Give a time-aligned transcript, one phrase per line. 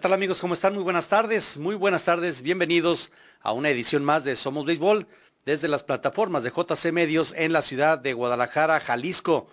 [0.00, 0.40] Tal amigos?
[0.40, 0.74] ¿Cómo están?
[0.74, 3.12] Muy buenas tardes, muy buenas tardes, bienvenidos
[3.42, 5.06] a una edición más de Somos Béisbol
[5.44, 9.46] desde las plataformas de JC Medios en la ciudad de Guadalajara, Jalisco,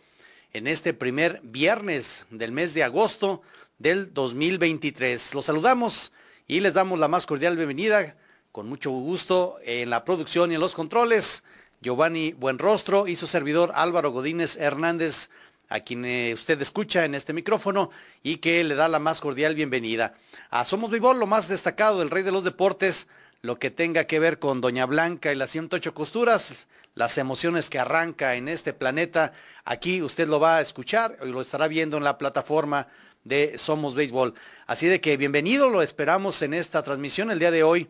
[0.52, 3.44] en este primer viernes del mes de agosto
[3.78, 5.36] del 2023.
[5.36, 6.12] Los saludamos
[6.48, 8.18] y les damos la más cordial bienvenida,
[8.52, 11.44] con mucho gusto en la producción y en los controles,
[11.82, 15.30] Giovanni Buenrostro y su servidor Álvaro Godínez Hernández
[15.72, 19.56] a quien eh, usted escucha en este micrófono y que le da la más cordial
[19.56, 20.14] bienvenida.
[20.50, 23.08] A Somos Béisbol, lo más destacado del rey de los deportes,
[23.42, 27.80] lo que tenga que ver con Doña Blanca y las 108 costuras, las emociones que
[27.80, 29.32] arranca en este planeta.
[29.64, 32.88] Aquí usted lo va a escuchar y lo estará viendo en la plataforma
[33.24, 34.34] de Somos Béisbol.
[34.68, 37.32] Así de que bienvenido, lo esperamos en esta transmisión.
[37.32, 37.88] El día de hoy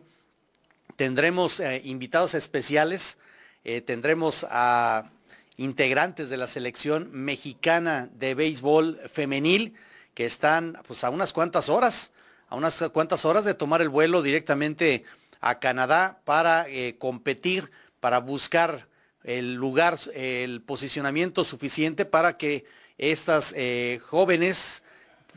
[0.94, 3.18] tendremos eh, invitados especiales,
[3.64, 5.10] eh, tendremos a
[5.56, 9.74] integrantes de la selección mexicana de béisbol femenil
[10.14, 12.12] que están pues a unas cuantas horas,
[12.48, 15.04] a unas cuantas horas de tomar el vuelo directamente
[15.40, 18.88] a Canadá para eh, competir, para buscar
[19.24, 22.64] el lugar, el posicionamiento suficiente para que
[22.98, 24.82] estas eh, jóvenes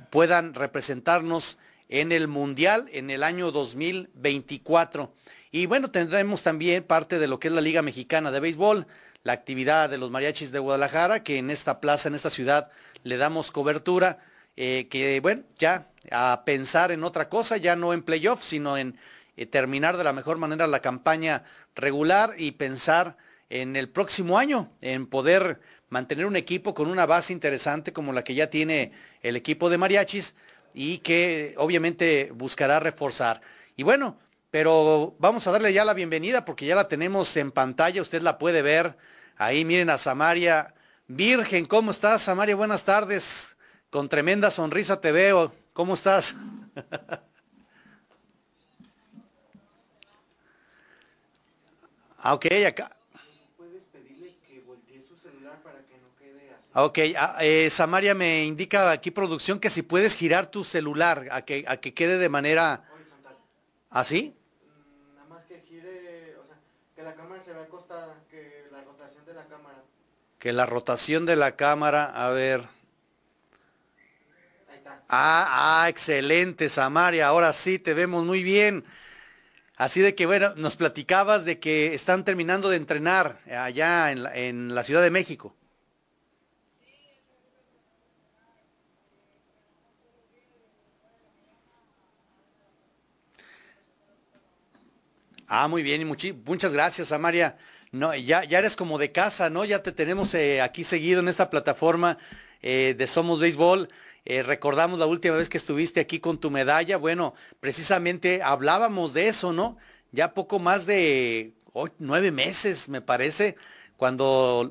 [0.09, 1.57] puedan representarnos
[1.89, 5.13] en el Mundial en el año 2024.
[5.51, 8.87] Y bueno, tendremos también parte de lo que es la Liga Mexicana de Béisbol,
[9.25, 12.69] la actividad de los mariachis de Guadalajara, que en esta plaza, en esta ciudad,
[13.03, 14.19] le damos cobertura,
[14.55, 18.99] eh, que bueno, ya a pensar en otra cosa, ya no en playoff, sino en
[19.35, 23.17] eh, terminar de la mejor manera la campaña regular y pensar
[23.49, 28.23] en el próximo año, en poder mantener un equipo con una base interesante como la
[28.23, 28.91] que ya tiene
[29.23, 30.35] el equipo de mariachis
[30.75, 33.41] y que obviamente buscará reforzar.
[33.75, 34.19] Y bueno,
[34.51, 38.37] pero vamos a darle ya la bienvenida porque ya la tenemos en pantalla, usted la
[38.37, 38.95] puede ver
[39.37, 40.73] Ahí miren a Samaria.
[41.07, 42.55] Virgen, ¿cómo estás, Samaria?
[42.55, 43.57] Buenas tardes.
[43.89, 45.51] Con tremenda sonrisa te veo.
[45.73, 46.35] ¿Cómo estás?
[52.17, 52.95] ah, ok, acá.
[53.57, 56.71] ¿Puedes pedirle que voltee su celular para que no quede así?
[56.73, 61.27] Ah, ok, ah, eh, Samaria me indica aquí producción que si puedes girar tu celular
[61.31, 62.85] a que, a que quede de manera...
[62.93, 63.35] Horizontal.
[63.89, 64.33] ¿Así?
[70.39, 72.63] Que la rotación de la cámara, a ver.
[75.09, 77.27] Ah, ah, excelente, Samaria.
[77.27, 78.83] Ahora sí te vemos muy bien.
[79.77, 84.35] Así de que, bueno, nos platicabas de que están terminando de entrenar allá en la,
[84.35, 85.55] en la Ciudad de México.
[95.47, 97.57] Ah, muy bien, y muchas gracias, Samaria.
[97.95, 99.63] No, ya, ya eres como de casa, ¿no?
[99.63, 102.17] Ya te tenemos eh, aquí seguido en esta plataforma
[102.61, 103.87] eh, de Somos Béisbol.
[104.25, 106.97] Eh, recordamos la última vez que estuviste aquí con tu medalla.
[106.97, 109.77] Bueno, precisamente hablábamos de eso, ¿no?
[110.11, 111.53] Ya poco más de
[111.97, 113.55] nueve meses, me parece,
[113.95, 114.69] cuando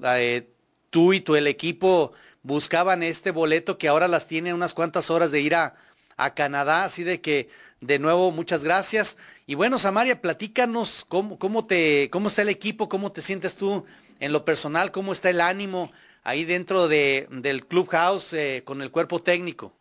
[0.90, 5.30] tú y tu el equipo buscaban este boleto que ahora las tiene unas cuantas horas
[5.30, 5.76] de ir a,
[6.18, 6.84] a Canadá.
[6.84, 7.48] Así de que
[7.86, 9.16] de nuevo, muchas gracias.
[9.46, 13.84] Y bueno, Samaria, platícanos cómo, cómo, te, cómo está el equipo, cómo te sientes tú
[14.20, 18.90] en lo personal, cómo está el ánimo ahí dentro de, del clubhouse eh, con el
[18.90, 19.72] cuerpo técnico.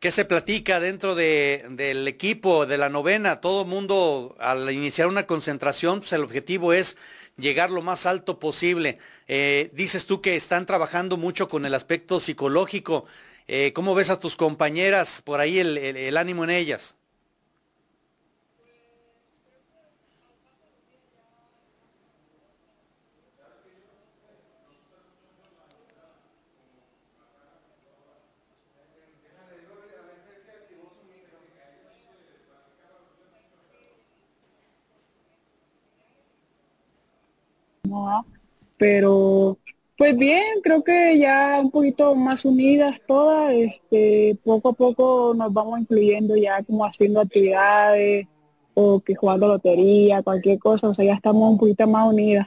[0.00, 3.42] ¿Qué se platica dentro del equipo de la novena?
[3.42, 6.96] Todo mundo al iniciar una concentración, pues el objetivo es
[7.36, 8.96] llegar lo más alto posible.
[9.28, 13.04] Eh, dices tú que están trabajando mucho con el aspecto psicológico.
[13.46, 16.96] Eh, ¿Cómo ves a tus compañeras por ahí el ánimo en ellas?
[38.76, 39.58] Pero
[40.00, 45.52] pues bien, creo que ya un poquito más unidas todas, este, poco a poco nos
[45.52, 48.26] vamos incluyendo ya como haciendo actividades
[48.72, 52.46] o que jugando lotería, cualquier cosa, o sea, ya estamos un poquito más unidas.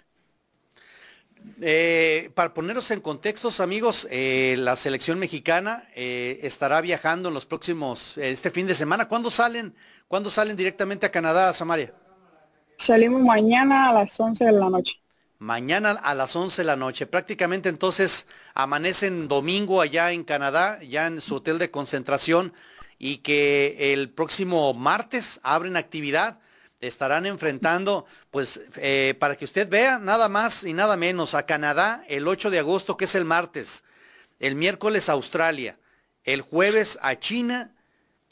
[1.62, 7.46] Eh, para ponernos en contextos, amigos, eh, la selección mexicana eh, estará viajando en los
[7.46, 9.08] próximos, este fin de semana.
[9.08, 9.76] ¿Cuándo salen?
[10.08, 11.94] ¿Cuándo salen directamente a Canadá, Samaria?
[12.78, 15.03] Salimos mañana a las 11 de la noche.
[15.44, 17.06] Mañana a las 11 de la noche.
[17.06, 22.54] Prácticamente entonces amanecen domingo allá en Canadá, ya en su hotel de concentración,
[22.98, 26.40] y que el próximo martes abren actividad
[26.80, 32.06] estarán enfrentando, pues eh, para que usted vea, nada más y nada menos, a Canadá
[32.08, 33.84] el 8 de agosto, que es el martes,
[34.40, 35.78] el miércoles a Australia,
[36.24, 37.76] el jueves a China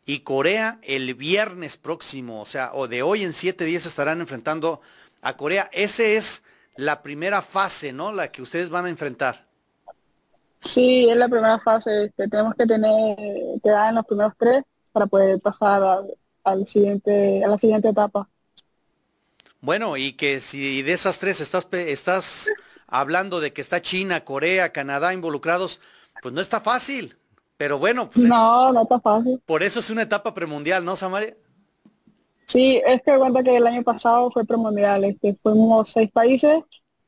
[0.06, 4.80] y Corea el viernes próximo, o sea, o de hoy en siete días estarán enfrentando
[5.22, 5.70] a Corea.
[5.74, 6.44] Esa es
[6.76, 8.12] la primera fase, ¿no?
[8.12, 9.46] La que ustedes van a enfrentar.
[10.60, 12.06] Sí, es la primera fase.
[12.06, 13.18] Este, tenemos que tener,
[13.64, 16.04] quedar en los primeros tres para poder pasar
[16.44, 18.28] al siguiente, a la siguiente etapa.
[19.60, 22.50] Bueno, y que si de esas tres estás, estás
[22.88, 25.80] hablando de que está China, Corea, Canadá involucrados,
[26.22, 27.18] pues no está fácil.
[27.58, 29.40] Pero bueno, pues, no, no está fácil.
[29.46, 31.36] Por eso es una etapa premundial, ¿no, Samaria?
[32.52, 36.60] Sí, es que cuenta que el año pasado fue premundial, este, fuimos seis países,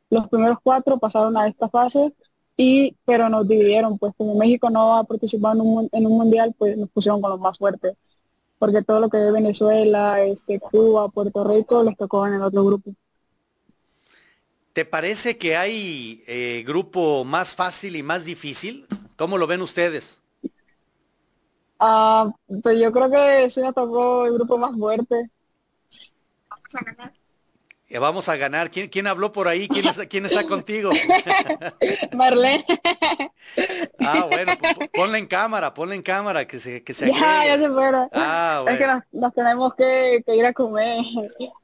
[0.10, 2.14] los primeros cuatro pasaron a esta fase,
[2.56, 6.18] y pero nos dividieron, pues como México no va a participar en un, en un
[6.18, 7.96] mundial, pues nos pusieron con los más fuertes
[8.64, 12.64] porque todo lo que es Venezuela, este, Cuba, Puerto Rico, les tocó en el otro
[12.64, 12.92] grupo.
[14.72, 18.88] ¿Te parece que hay eh, grupo más fácil y más difícil?
[19.18, 20.22] ¿Cómo lo ven ustedes?
[21.78, 22.32] Ah,
[22.64, 25.30] pues yo creo que sí me tocó el grupo más fuerte.
[27.94, 28.72] Eh, vamos a ganar.
[28.72, 29.68] ¿Quién, quién habló por ahí?
[29.68, 30.90] ¿Quién, quién está contigo?
[32.14, 32.66] Marlene.
[34.00, 34.54] ah, bueno,
[34.92, 38.10] ponle en cámara, ponle en cámara, que se, que se Ya, ya se fuera.
[38.12, 41.06] Ah, Es que nos, tenemos que, ir a comer.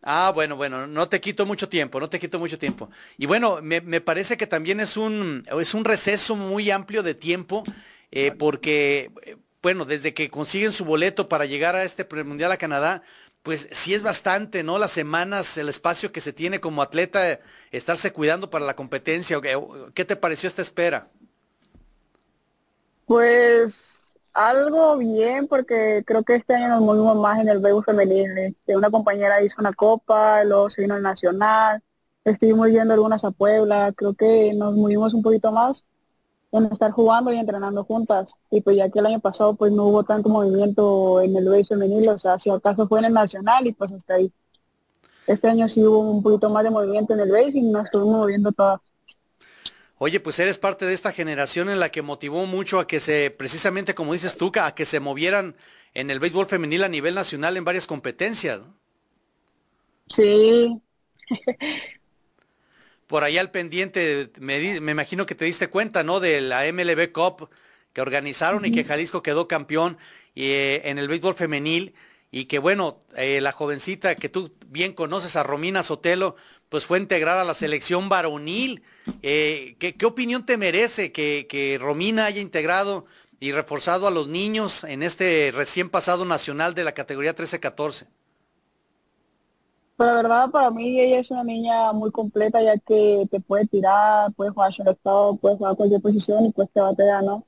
[0.04, 2.92] Ah, bueno, bueno, no te quito mucho tiempo, no te quito mucho tiempo.
[3.18, 7.16] Y bueno, me, me parece que también es un, es un receso muy amplio de
[7.16, 7.64] tiempo,
[8.12, 12.58] eh, porque, eh, bueno, desde que consiguen su boleto para llegar a este mundial a
[12.58, 13.02] Canadá,
[13.44, 14.80] pues sí es bastante, ¿no?
[14.80, 17.40] Las semanas, el espacio que se tiene como atleta,
[17.72, 19.40] estarse cuidando para la competencia.
[19.94, 21.08] ¿Qué te pareció esta espera?
[23.06, 28.34] Pues algo bien, porque creo que este año nos movimos más en el béisbol femenino.
[28.38, 31.82] Este, una compañera hizo una copa, luego se vino al nacional,
[32.24, 35.84] estuvimos yendo algunas a Puebla, creo que nos movimos un poquito más
[36.52, 38.34] en estar jugando y entrenando juntas.
[38.50, 41.66] Y pues ya que el año pasado pues no hubo tanto movimiento en el base
[41.66, 44.32] femenil, o sea, si acaso fue en el nacional y pues hasta ahí.
[45.28, 48.18] Este año sí hubo un poquito más de movimiento en el base y nos estuvimos
[48.18, 48.80] moviendo todas.
[50.00, 53.32] Oye, pues eres parte de esta generación en la que motivó mucho a que se,
[53.32, 55.56] precisamente como dices tú, a que se movieran
[55.94, 58.62] en el béisbol femenil a nivel nacional en varias competencias.
[60.08, 60.82] Sí,
[63.10, 66.20] por ahí al pendiente, me, imagino que te diste cuenta, ¿no?
[66.20, 67.50] De la MLB Cup
[67.92, 69.98] que organizaron y que Jalisco quedó campeón
[70.36, 71.96] eh, en el béisbol femenil
[72.30, 76.36] y que bueno, eh, la jovencita que tú bien conoces, a Romina Sotelo,
[76.70, 78.84] pues fue integrada a la selección varonil.
[79.24, 83.08] Eh, ¿qué, opinión te merece que, que Romina haya integrado
[83.40, 88.06] y reforzado a los niños en este recién pasado nacional de la categoría 13-14?
[90.00, 93.68] Pero la verdad, para mí ella es una niña muy completa, ya que te puede
[93.68, 97.46] tirar, puede jugar estado, puede jugar cualquier posición y pues te batea, ¿no?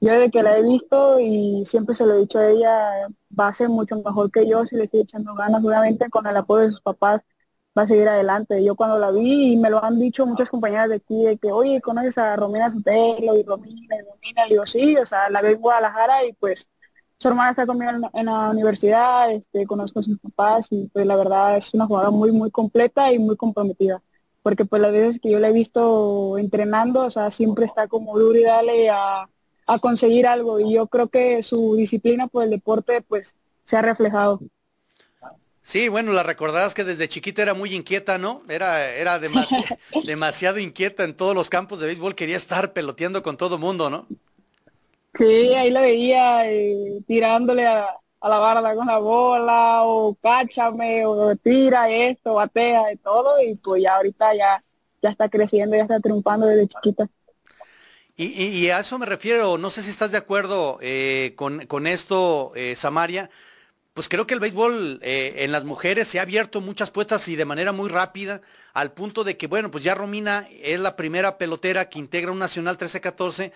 [0.00, 3.48] Yo desde que la he visto y siempre se lo he dicho a ella, va
[3.48, 6.62] a ser mucho mejor que yo si le estoy echando ganas, obviamente con el apoyo
[6.66, 7.22] de sus papás
[7.78, 8.64] va a seguir adelante.
[8.64, 11.52] Yo cuando la vi y me lo han dicho muchas compañeras de aquí, de que,
[11.52, 14.46] oye, ¿conoces a Romina Sotelo y Romina y Romina?
[14.46, 16.68] Y digo, sí, o sea, la veo en Guadalajara y pues
[17.24, 21.16] su hermana está conmigo en, la universidad, este, conozco a sus papás y pues la
[21.16, 24.02] verdad es una jugadora muy, muy completa y muy comprometida.
[24.42, 28.18] Porque pues las veces que yo la he visto entrenando, o sea, siempre está como
[28.18, 29.26] duro y dale a,
[29.80, 30.60] conseguir algo.
[30.60, 34.40] Y yo creo que su disciplina por el deporte pues se ha reflejado.
[35.62, 38.42] Sí, bueno, la recordarás que desde chiquita era muy inquieta, ¿no?
[38.50, 39.18] Era, era
[40.04, 44.06] demasiado inquieta en todos los campos de béisbol, quería estar peloteando con todo mundo, ¿no?
[45.16, 47.86] Sí, ahí la veía eh, tirándole a,
[48.20, 53.82] la barra con la bola, o cáchame, o tira esto, batea, de todo, y pues
[53.82, 54.64] ya ahorita ya,
[55.02, 57.08] ya está creciendo, ya está triunfando desde chiquita.
[58.16, 62.76] Y, a eso me refiero, no sé si estás de acuerdo eh, con, esto, eh,
[62.76, 63.28] Samaria,
[63.92, 67.34] pues creo que el béisbol eh, en las mujeres se ha abierto muchas puertas y
[67.34, 68.40] de manera muy rápida,
[68.72, 72.38] al punto de que, bueno, pues ya Romina es la primera pelotera que integra un
[72.38, 73.52] Nacional 13-14,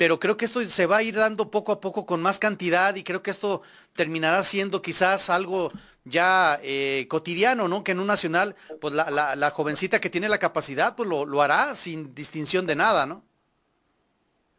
[0.00, 2.96] pero creo que esto se va a ir dando poco a poco con más cantidad
[2.96, 3.60] y creo que esto
[3.94, 5.70] terminará siendo quizás algo
[6.06, 7.84] ya eh, cotidiano, ¿no?
[7.84, 11.74] Que en un nacional, pues la, jovencita que tiene la capacidad, pues lo, lo hará
[11.74, 13.22] sin distinción de nada, ¿no?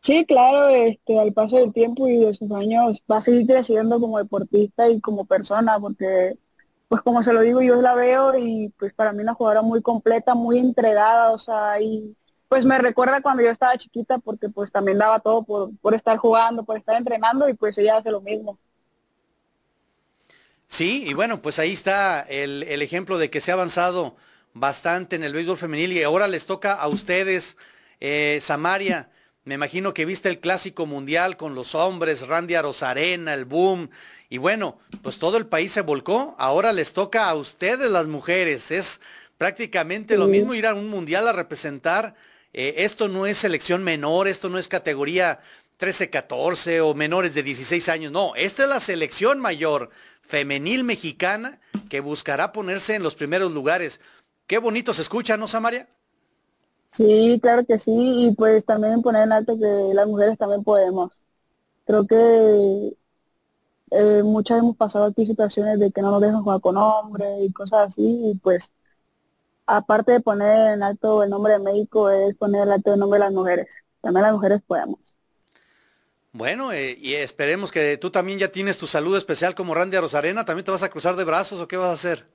[0.02, 4.00] Sí, claro, este, al paso del tiempo y de sus años va a seguir creciendo
[4.00, 6.38] como deportista y como persona, porque,
[6.88, 9.82] pues como se lo digo, yo la veo y pues para mí una jugadora muy
[9.82, 12.16] completa, muy entregada, o sea, y
[12.52, 16.18] pues me recuerda cuando yo estaba chiquita, porque pues también daba todo por, por estar
[16.18, 18.60] jugando, por estar entrenando y pues ella hace lo mismo.
[20.68, 24.18] Sí, y bueno, pues ahí está el, el ejemplo de que se ha avanzado
[24.54, 27.56] bastante en el béisbol femenil y ahora les toca a ustedes,
[28.02, 29.10] eh, Samaria.
[29.46, 33.92] Me imagino que viste el clásico mundial con los hombres, Randy Arozarena, el boom.
[34.30, 36.36] Y bueno, pues todo el país se volcó.
[36.38, 38.72] Ahora les toca a ustedes las mujeres.
[38.72, 39.00] Es
[39.38, 42.14] prácticamente lo mismo ir a un mundial a representar.
[42.54, 45.40] Eh, esto no es selección menor, esto no es categoría
[45.80, 48.12] 13-14 o menores de 16 años.
[48.12, 49.90] No, esta es la selección mayor
[50.22, 54.00] femenil mexicana que buscará ponerse en los primeros lugares.
[54.48, 55.88] Qué bonito se escucha, ¿no, Samaria?
[56.92, 61.12] Sí, claro que sí, y pues también poner en alto que las mujeres también podemos.
[61.86, 62.96] Creo que
[63.92, 67.52] eh, muchas hemos pasado aquí situaciones de que no nos dejan jugar con hombres y
[67.54, 68.72] cosas así, y pues
[69.78, 73.20] aparte de poner en alto el nombre de México, es poner en alto el nombre
[73.20, 73.68] de las mujeres.
[74.02, 75.00] También las mujeres podemos.
[76.34, 80.46] Bueno, eh, y esperemos que tú también ya tienes tu saludo especial como Randy Rosarena,
[80.46, 82.26] ¿también te vas a cruzar de brazos o qué vas a hacer?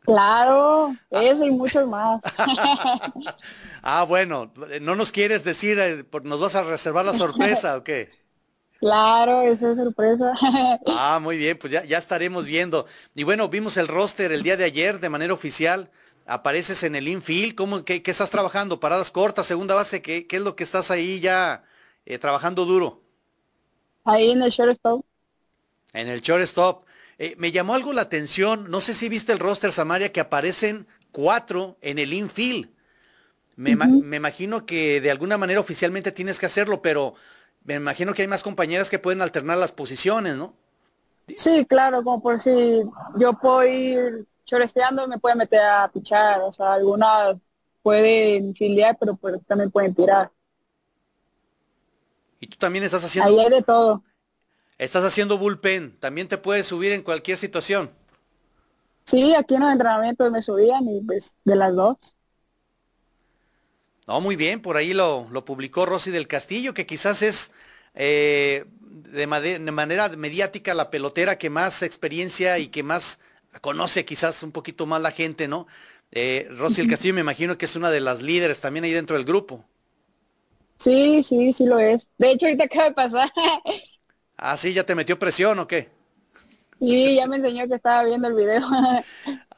[0.00, 2.20] Claro, eso y muchos más.
[3.82, 8.10] ah, bueno, no nos quieres decir, eh, nos vas a reservar la sorpresa o qué?
[8.80, 10.34] Claro, eso es sorpresa.
[10.86, 12.86] ah, muy bien, pues ya, ya estaremos viendo.
[13.14, 15.90] Y bueno, vimos el roster el día de ayer de manera oficial.
[16.26, 18.80] Apareces en el infield, ¿cómo, qué, estás trabajando?
[18.80, 20.00] ¿Paradas cortas, segunda base?
[20.00, 21.64] ¿Qué, qué es lo que estás ahí ya
[22.06, 23.02] eh, trabajando duro?
[24.04, 25.04] Ahí en el shortstop.
[25.92, 26.84] En el shortstop.
[27.18, 30.86] Eh, me llamó algo la atención, no sé si viste el roster Samaria que aparecen
[31.12, 32.70] cuatro en el infield.
[33.56, 37.14] Me, me, imagino que de alguna manera oficialmente tienes que hacerlo, pero
[37.62, 40.54] me imagino que hay más compañeras que pueden alternar las posiciones, ¿no?
[41.36, 42.82] Sí, claro, como por si
[43.16, 47.36] yo puedo ir choresteando, me pueden meter a pichar, o sea, algunas
[47.82, 50.30] pueden filiar, pero pues también pueden tirar.
[52.40, 53.30] ¿Y tú también estás haciendo?
[53.30, 54.02] Ahí hay de todo.
[54.78, 57.90] Estás haciendo bullpen, también te puedes subir en cualquier situación.
[59.04, 62.14] Sí, aquí en los entrenamientos me subían y pues de las dos.
[64.06, 67.52] No, muy bien, por ahí lo, lo publicó Rosy del Castillo, que quizás es
[67.94, 73.20] eh, de, manera mediática la pelotera que más experiencia y que más
[73.60, 75.66] conoce quizás un poquito más la gente, ¿no?
[76.12, 79.16] Eh, Rosy del Castillo me imagino que es una de las líderes también ahí dentro
[79.16, 79.64] del grupo.
[80.78, 82.06] Sí, sí, sí lo es.
[82.18, 83.32] De hecho, ahorita acaba de pasar.
[84.36, 85.88] Ah, sí, ya te metió presión o qué?
[86.80, 88.62] Sí, ya me enseñó que estaba viendo el video.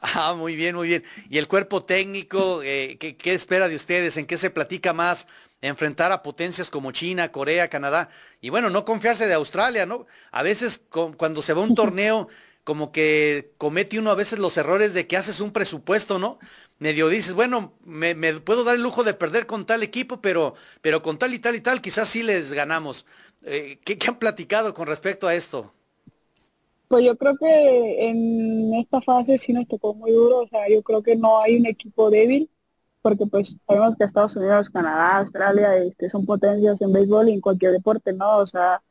[0.01, 1.03] ah, muy bien, muy bien.
[1.29, 4.17] ¿Y el cuerpo técnico, eh, ¿qué, ¿qué, espera de ustedes?
[4.17, 5.27] ¿En qué se platica más?
[5.61, 8.09] Enfrentar a potencias como China, Corea, Canadá.
[8.39, 10.05] Y bueno, no confiarse de Australia, ¿no?
[10.31, 10.79] A veces
[11.17, 12.29] cuando se va un torneo,
[12.67, 16.37] como que comete uno a veces los errores de que haces un presupuesto, ¿no?
[16.79, 21.01] Medio dices, bueno, me, puedo dar el lujo de perder con tal equipo, pero, pero
[21.01, 23.05] con tal y tal y tal, quizás sí les ganamos.
[23.43, 25.71] Eh, ¿qué, han platicado con respecto a esto?
[26.89, 30.83] Pues yo creo que en esta fase sí nos tocó muy duro, o sea, yo
[30.83, 32.49] creo que no hay un equipo débil,
[33.01, 37.39] porque pues sabemos que Estados Unidos, Canadá, Australia, este, son potencias en béisbol y en
[37.39, 38.39] cualquier deporte, ¿no?
[38.39, 38.81] O sea,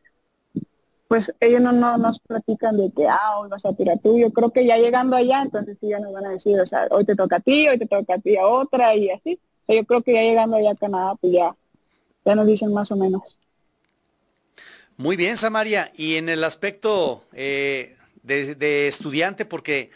[1.08, 4.32] pues ellos no, no nos platican de que, ah, hoy vas a tirar tú, yo
[4.32, 7.04] creo que ya llegando allá, entonces sí ya nos van a decir, o sea, hoy
[7.04, 9.38] te toca a ti, hoy te toca a ti a otra y así.
[9.62, 11.54] O sea, yo creo que ya llegando allá a Canadá, pues ya,
[12.24, 13.36] ya nos dicen más o menos.
[14.96, 15.92] Muy bien, Samaria.
[15.94, 19.90] Y en el aspecto eh, de, estudiante, porque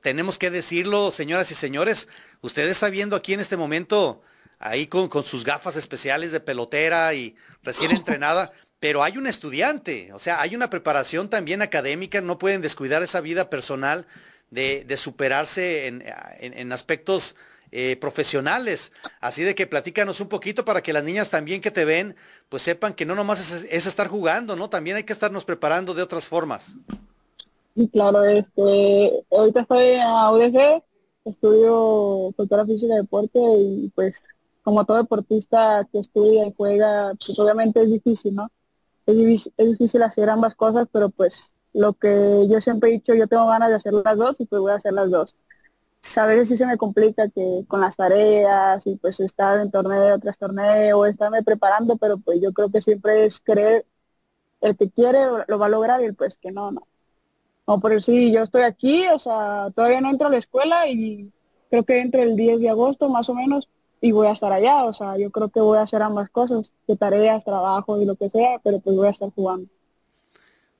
[0.00, 2.08] tenemos que decirlo, señoras y señores,
[2.40, 4.22] usted está viendo aquí en este momento,
[4.58, 10.18] ahí con, sus gafas especiales de pelotera y recién entrenada, pero hay un estudiante, o
[10.18, 14.04] sea, hay una preparación también académica, no pueden descuidar esa vida personal
[14.50, 17.36] de, superarse en aspectos
[17.74, 18.92] eh, profesionales.
[19.22, 22.14] Así de que platícanos un poquito para que las niñas también que te ven,
[22.50, 24.68] pues sepan que no nomás es, estar jugando, ¿no?
[24.68, 26.74] También hay que estarnos preparando de otras formas.
[27.74, 30.82] Sí, claro, este, ahorita estoy en UDG,
[31.24, 34.22] estudio cultura física y deporte y pues
[34.62, 38.50] como todo deportista que estudia y juega, pues obviamente es difícil, ¿no?
[39.06, 43.46] Es, difícil hacer ambas cosas, pero pues lo que yo siempre he dicho, yo tengo
[43.48, 45.34] ganas de hacer las dos y pues voy a hacer las dos.
[46.16, 50.18] A veces sí se me complica que con las tareas y pues estar en torneo
[50.18, 53.86] tras torneo, estarme preparando, pero pues yo creo que siempre es creer,
[54.60, 56.86] el que quiere lo va a lograr y el pues que no, no.
[57.66, 61.32] No, por sí, yo estoy aquí, o sea, todavía no entro a la escuela y
[61.70, 63.68] creo que entre el 10 de agosto más o menos
[64.02, 66.72] y voy a estar allá, o sea, yo creo que voy a hacer ambas cosas,
[66.88, 69.68] de tareas, trabajo y lo que sea, pero pues voy a estar jugando.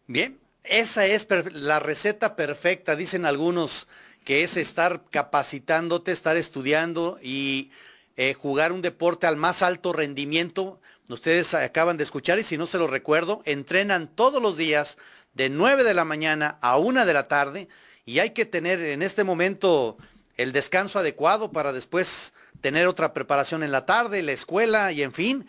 [0.08, 3.86] Bien, esa es la receta perfecta, dicen algunos,
[4.24, 7.70] que es estar capacitándote, estar estudiando y
[8.16, 10.80] eh, jugar un deporte al más alto rendimiento.
[11.08, 14.98] Ustedes acaban de escuchar y si no se lo recuerdo, entrenan todos los días
[15.32, 17.68] de 9 de la mañana a 1 de la tarde
[18.04, 19.96] y hay que tener en este momento
[20.36, 25.12] el descanso adecuado para después tener otra preparación en la tarde, la escuela y en
[25.12, 25.46] fin.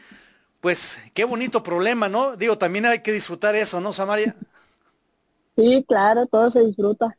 [0.59, 2.35] Pues qué bonito problema, ¿no?
[2.35, 4.35] Digo, también hay que disfrutar eso, ¿no, Samaria?
[5.55, 7.15] Sí, claro, todo se disfruta.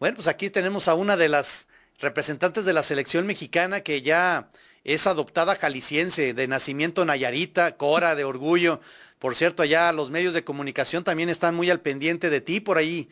[0.00, 1.68] Bueno, pues aquí tenemos a una de las
[2.00, 4.50] representantes de la selección mexicana que ya
[4.84, 8.80] es adoptada jalisciense, de nacimiento Nayarita, Cora, de orgullo.
[9.18, 12.60] Por cierto, allá los medios de comunicación también están muy al pendiente de ti.
[12.60, 13.08] Por ahí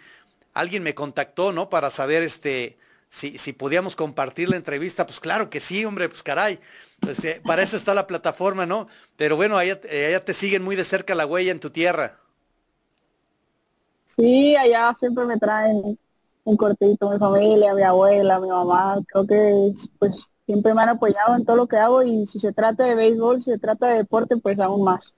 [0.55, 1.69] alguien me contactó, ¿no?
[1.69, 2.76] Para saber este,
[3.11, 6.61] si, si podíamos compartir la entrevista, pues claro que sí, hombre, pues caray.
[7.00, 8.87] Pues, para eso está la plataforma, ¿no?
[9.17, 12.19] Pero bueno, allá, allá te siguen muy de cerca la huella en tu tierra.
[14.05, 15.99] Sí, allá siempre me traen
[16.45, 18.99] un cortito mi familia, mi abuela, mi mamá.
[19.07, 22.52] Creo que pues siempre me han apoyado en todo lo que hago y si se
[22.52, 25.14] trata de béisbol, si se trata de deporte, pues aún más.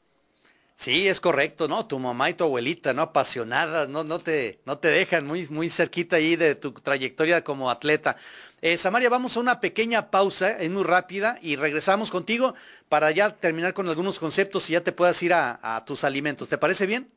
[0.83, 1.87] Sí, es correcto, ¿no?
[1.87, 3.03] Tu mamá y tu abuelita, ¿no?
[3.03, 4.03] Apasionadas, ¿no?
[4.03, 8.17] No te, no te dejan muy, muy cerquita ahí de tu trayectoria como atleta.
[8.61, 12.57] Eh, Samaria, vamos a una pequeña pausa, es muy rápida, y regresamos contigo
[12.89, 16.49] para ya terminar con algunos conceptos y ya te puedas ir a, a tus alimentos.
[16.49, 17.09] ¿Te parece bien?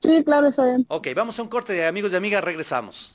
[0.00, 0.86] Sí, claro, está bien.
[0.88, 3.14] Ok, vamos a un corte de amigos y amigas, regresamos.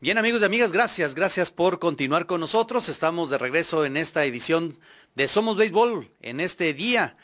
[0.00, 2.88] Bien amigos y amigas, gracias, gracias por continuar con nosotros.
[2.88, 4.78] Estamos de regreso en esta edición
[5.16, 7.16] de Somos Béisbol, en este día,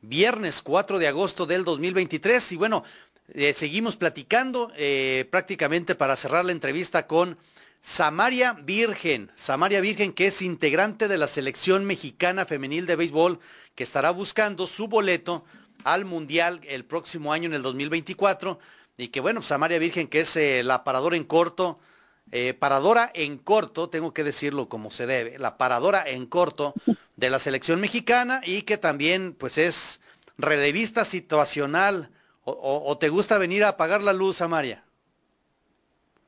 [0.00, 2.52] viernes 4 de agosto del 2023.
[2.52, 2.84] Y bueno,
[3.34, 7.36] eh, seguimos platicando eh, prácticamente para cerrar la entrevista con
[7.80, 9.32] Samaria Virgen.
[9.34, 13.40] Samaria Virgen, que es integrante de la selección mexicana femenil de béisbol,
[13.74, 15.44] que estará buscando su boleto
[15.82, 18.60] al Mundial el próximo año en el 2024.
[18.98, 21.80] Y que bueno, Samaria Virgen, que es la paradora en corto
[22.32, 26.74] eh, paradora en corto, tengo que decirlo como se debe, la paradora en corto
[27.16, 30.00] de la selección mexicana y que también pues es
[30.38, 32.10] relevista situacional.
[32.42, 34.84] ¿O, te gusta venir a apagar la luz, Amaria?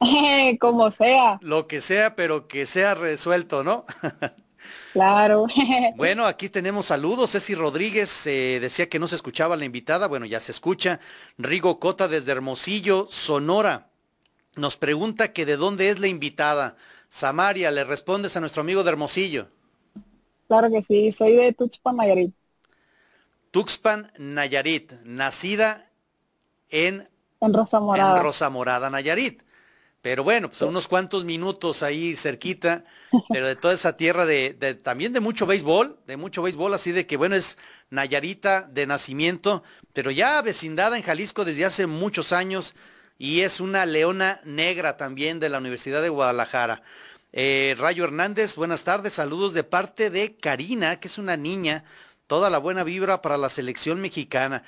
[0.60, 1.38] como sea.
[1.40, 3.86] Lo que sea, pero que sea resuelto, ¿no?
[4.92, 5.46] claro.
[5.96, 7.30] bueno, aquí tenemos saludos.
[7.32, 10.06] Ceci Rodríguez eh, decía que no se escuchaba la invitada.
[10.06, 11.00] Bueno, ya se escucha.
[11.38, 13.91] Rigo Cota desde Hermosillo, Sonora.
[14.56, 16.76] Nos pregunta que de dónde es la invitada.
[17.08, 19.48] Samaria, le respondes a nuestro amigo de Hermosillo.
[20.48, 22.34] Claro que sí, soy de Tuxpan, Nayarit.
[23.50, 25.90] Tuxpan, Nayarit, nacida
[26.70, 27.08] en,
[27.40, 28.18] en Rosa Morada.
[28.18, 29.42] En Rosa Morada, Nayarit.
[30.02, 32.84] Pero bueno, pues unos cuantos minutos ahí cerquita,
[33.28, 36.90] pero de toda esa tierra de, de, también de mucho béisbol, de mucho béisbol, así
[36.90, 37.56] de que bueno, es
[37.90, 39.62] Nayarita de nacimiento,
[39.92, 42.74] pero ya vecindada en Jalisco desde hace muchos años,
[43.18, 46.82] y es una leona negra también de la Universidad de Guadalajara.
[47.32, 51.84] Eh, Rayo Hernández, buenas tardes, saludos de parte de Karina, que es una niña,
[52.26, 54.64] toda la buena vibra para la selección mexicana.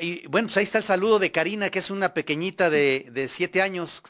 [0.00, 3.28] Y bueno, pues ahí está el saludo de Karina, que es una pequeñita de, de
[3.28, 4.02] siete años.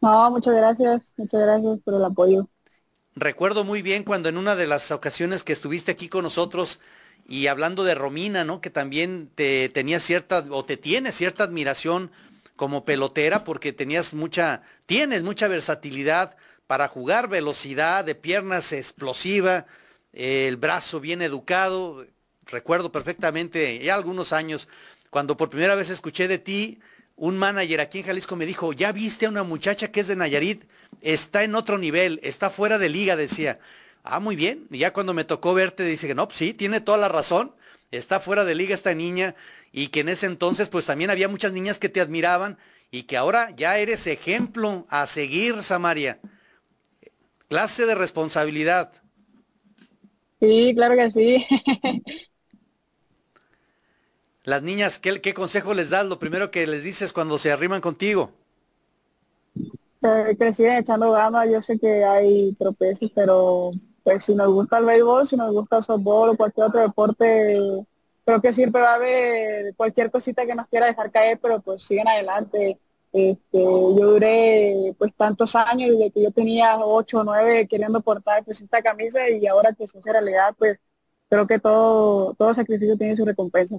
[0.00, 2.48] No, muchas gracias, muchas gracias por el apoyo.
[3.14, 6.80] Recuerdo muy bien cuando en una de las ocasiones que estuviste aquí con nosotros,
[7.28, 8.62] y hablando de Romina, ¿no?
[8.62, 12.10] Que también te tenía cierta, o te tiene cierta admiración
[12.56, 16.36] como pelotera, porque tenías mucha, tienes mucha versatilidad
[16.66, 19.66] para jugar, velocidad de piernas explosiva,
[20.12, 22.06] el brazo bien educado.
[22.46, 24.66] Recuerdo perfectamente, ya algunos años,
[25.10, 26.80] cuando por primera vez escuché de ti,
[27.14, 30.16] un manager aquí en Jalisco me dijo, ya viste a una muchacha que es de
[30.16, 30.64] Nayarit,
[31.02, 33.58] está en otro nivel, está fuera de liga, decía.
[34.10, 34.66] Ah, muy bien.
[34.70, 37.54] Y ya cuando me tocó verte, dice que no, pues sí, tiene toda la razón.
[37.90, 39.34] está fuera de liga esta niña
[39.70, 42.58] y que en ese entonces pues también había muchas niñas que te admiraban
[42.90, 46.20] y que ahora ya eres ejemplo a seguir, Samaria.
[47.48, 48.92] Clase de responsabilidad.
[50.40, 51.46] Sí, claro que sí.
[54.44, 56.06] Las niñas, ¿qué, ¿qué, consejo les das?
[56.06, 58.32] Lo primero que les dices cuando se arriman contigo.
[60.02, 64.84] Eh, que echando ganas, yo sé que hay tropezones, pero pues si nos gusta el
[64.86, 67.58] béisbol, si nos gusta el softball o cualquier otro deporte,
[68.24, 71.84] creo que siempre va a haber cualquier cosita que nos quiera dejar caer, pero pues
[71.84, 72.78] siguen adelante.
[73.12, 78.44] Este, yo duré pues tantos años desde que yo tenía ocho o nueve queriendo portar
[78.44, 80.78] pues esta camisa y ahora que se hace realidad pues
[81.30, 83.76] creo que todo, todo sacrificio tiene su recompensa.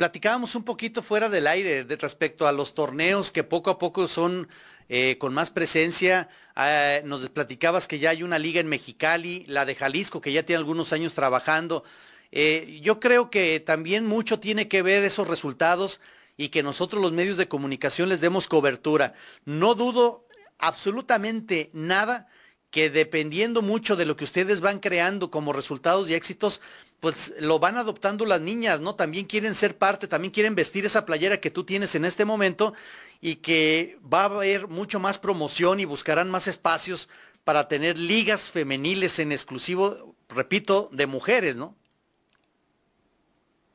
[0.00, 4.48] Platicábamos un poquito fuera del aire respecto a los torneos que poco a poco son
[4.88, 6.30] eh, con más presencia.
[6.56, 10.42] Eh, nos platicabas que ya hay una liga en Mexicali, la de Jalisco, que ya
[10.42, 11.84] tiene algunos años trabajando.
[12.32, 16.00] Eh, yo creo que también mucho tiene que ver esos resultados
[16.38, 19.12] y que nosotros los medios de comunicación les demos cobertura.
[19.44, 22.26] No dudo absolutamente nada
[22.70, 26.60] que dependiendo mucho de lo que ustedes van creando como resultados y éxitos,
[27.00, 28.94] pues lo van adoptando las niñas, ¿no?
[28.94, 32.74] También quieren ser parte, también quieren vestir esa playera que tú tienes en este momento
[33.20, 37.08] y que va a haber mucho más promoción y buscarán más espacios
[37.42, 41.74] para tener ligas femeniles en exclusivo, repito, de mujeres, ¿no?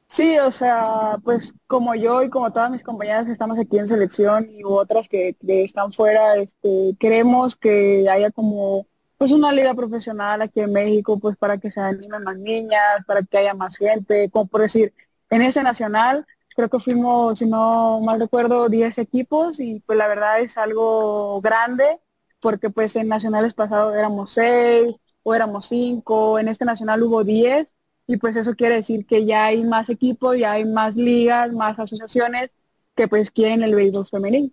[0.07, 3.87] Sí, o sea, pues como yo y como todas mis compañeras que estamos aquí en
[3.87, 8.87] selección y otras que, que están fuera, este, queremos que haya como
[9.17, 13.23] pues una liga profesional aquí en México, pues para que se animen más niñas, para
[13.23, 14.93] que haya más gente, como por decir,
[15.29, 20.07] en ese nacional creo que fuimos, si no mal recuerdo, 10 equipos y pues la
[20.07, 21.99] verdad es algo grande,
[22.39, 27.73] porque pues en nacionales pasados éramos 6 o éramos 5, en este nacional hubo 10
[28.07, 31.77] y pues eso quiere decir que ya hay más equipos, ya hay más ligas, más
[31.79, 32.51] asociaciones
[32.95, 34.51] que pues quieren el béisbol femenino.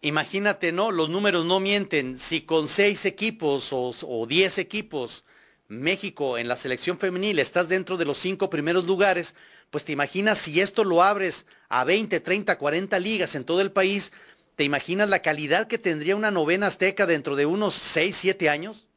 [0.00, 0.92] Imagínate, ¿no?
[0.92, 2.18] Los números no mienten.
[2.18, 5.24] Si con seis equipos o, diez equipos
[5.66, 9.34] México en la selección femenil estás dentro de los cinco primeros lugares,
[9.70, 13.72] pues te imaginas si esto lo abres a 20, 30, 40 ligas en todo el
[13.72, 14.12] país,
[14.54, 18.87] ¿te imaginas la calidad que tendría una novena azteca dentro de unos seis, siete años?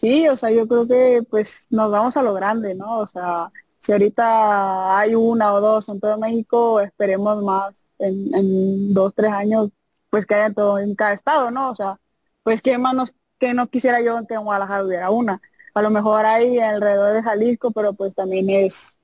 [0.00, 3.00] Sí, o sea, yo creo que pues nos vamos a lo grande, ¿no?
[3.00, 9.12] O sea, si ahorita hay una o dos en todo México, esperemos más en, dos,
[9.14, 9.68] tres años,
[10.08, 11.70] pues que haya todo en cada estado, ¿no?
[11.70, 12.00] O sea,
[12.42, 15.40] pues qué más que no quisiera yo que en Guadalajara hubiera una.
[15.74, 18.98] A lo mejor hay alrededor de Jalisco, pero pues también es,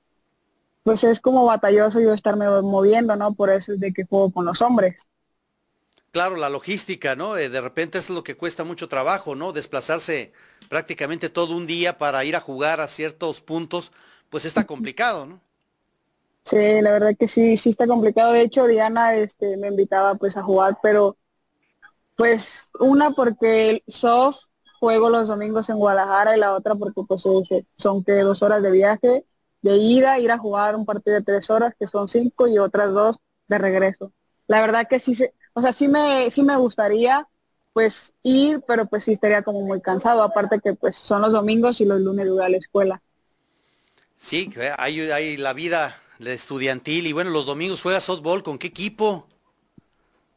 [0.83, 3.33] pues es como batalloso yo estarme moviendo, ¿no?
[3.33, 5.07] Por eso es de que juego con los hombres.
[6.11, 7.37] Claro, la logística, ¿no?
[7.37, 9.53] Eh, de repente es lo que cuesta mucho trabajo, ¿no?
[9.53, 10.33] Desplazarse
[10.69, 13.91] prácticamente todo un día para ir a jugar a ciertos puntos,
[14.29, 15.41] pues está complicado, ¿no?
[16.43, 18.31] Sí, la verdad que sí, sí está complicado.
[18.33, 21.17] De hecho, Diana este, me invitaba pues a jugar, pero
[22.15, 24.37] pues una porque soft
[24.79, 27.23] juego los domingos en Guadalajara y la otra porque pues
[27.77, 29.25] son que dos horas de viaje
[29.61, 32.93] de ida, ir a jugar un partido de tres horas, que son cinco, y otras
[32.93, 34.13] dos de regreso.
[34.47, 37.27] La verdad que sí, se, o sea, sí me, sí me gustaría
[37.77, 41.79] pues ir, pero pues sí estaría como muy cansado, aparte que pues son los domingos
[41.79, 43.03] y los lunes voy a la escuela.
[44.15, 47.05] Sí, hay, hay la vida estudiantil.
[47.05, 48.41] Y bueno, los domingos juega softball.
[48.41, 49.27] ¿Con qué equipo?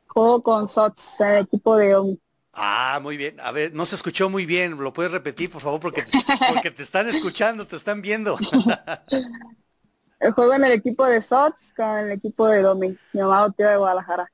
[0.09, 2.21] Juego con SOTS, el equipo de OMI.
[2.53, 3.41] Ah, muy bien.
[3.41, 4.77] A ver, no se escuchó muy bien.
[4.77, 5.81] ¿Lo puedes repetir, por favor?
[5.81, 6.05] Porque,
[6.47, 8.37] porque te están escuchando, te están viendo.
[10.35, 13.79] Juego en el equipo de SOTS con el equipo de Domi, mi amado tío de
[13.79, 14.31] Guadalajara.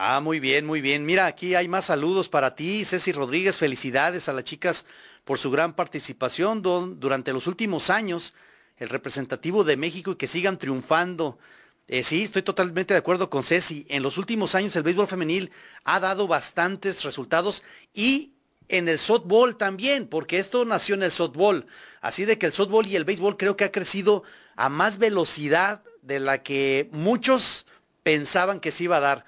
[0.00, 1.04] Ah, muy bien, muy bien.
[1.04, 3.58] Mira, aquí hay más saludos para ti, Ceci Rodríguez.
[3.58, 4.86] Felicidades a las chicas
[5.24, 8.32] por su gran participación durante los últimos años
[8.76, 11.40] el representativo de México y que sigan triunfando.
[11.88, 13.86] Eh, sí, estoy totalmente de acuerdo con Ceci.
[13.88, 15.50] En los últimos años el béisbol femenil
[15.82, 18.34] ha dado bastantes resultados y
[18.68, 21.66] en el softball también, porque esto nació en el softball.
[22.00, 24.22] Así de que el softball y el béisbol creo que ha crecido
[24.54, 27.66] a más velocidad de la que muchos
[28.04, 29.24] pensaban que se iba a dar.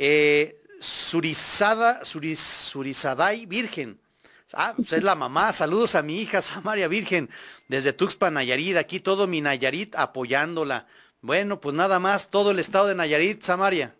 [0.00, 3.98] Eh, Surizada, Surizaday Virgen
[4.54, 5.52] Ah, pues es la mamá.
[5.52, 7.28] Saludos a mi hija Samaria Virgen
[7.68, 8.76] desde Tuxpan, Nayarit.
[8.76, 10.86] Aquí todo mi Nayarit apoyándola.
[11.20, 13.94] Bueno, pues nada más, todo el estado de Nayarit, Samaria.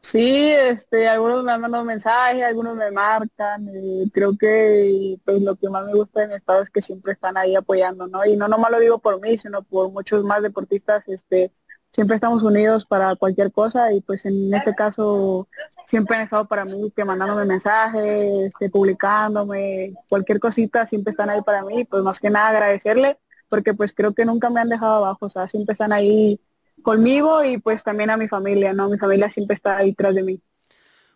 [0.00, 3.68] Sí, este, algunos me han mandado mensajes, algunos me marcan.
[4.12, 7.36] creo que pues, lo que más me gusta de mi estado es que siempre están
[7.36, 8.24] ahí apoyando, ¿no?
[8.24, 11.52] Y no nomás lo digo por mí, sino por muchos más deportistas, este,
[11.90, 15.48] siempre estamos unidos para cualquier cosa y pues en este caso
[15.86, 21.42] siempre han estado para mí que mandándome mensajes, este, publicándome, cualquier cosita siempre están ahí
[21.42, 24.96] para mí, pues más que nada agradecerle porque pues creo que nunca me han dejado
[24.96, 26.40] abajo, o sea, siempre están ahí
[26.82, 28.88] conmigo y pues también a mi familia, ¿no?
[28.88, 30.40] Mi familia siempre está ahí tras de mí.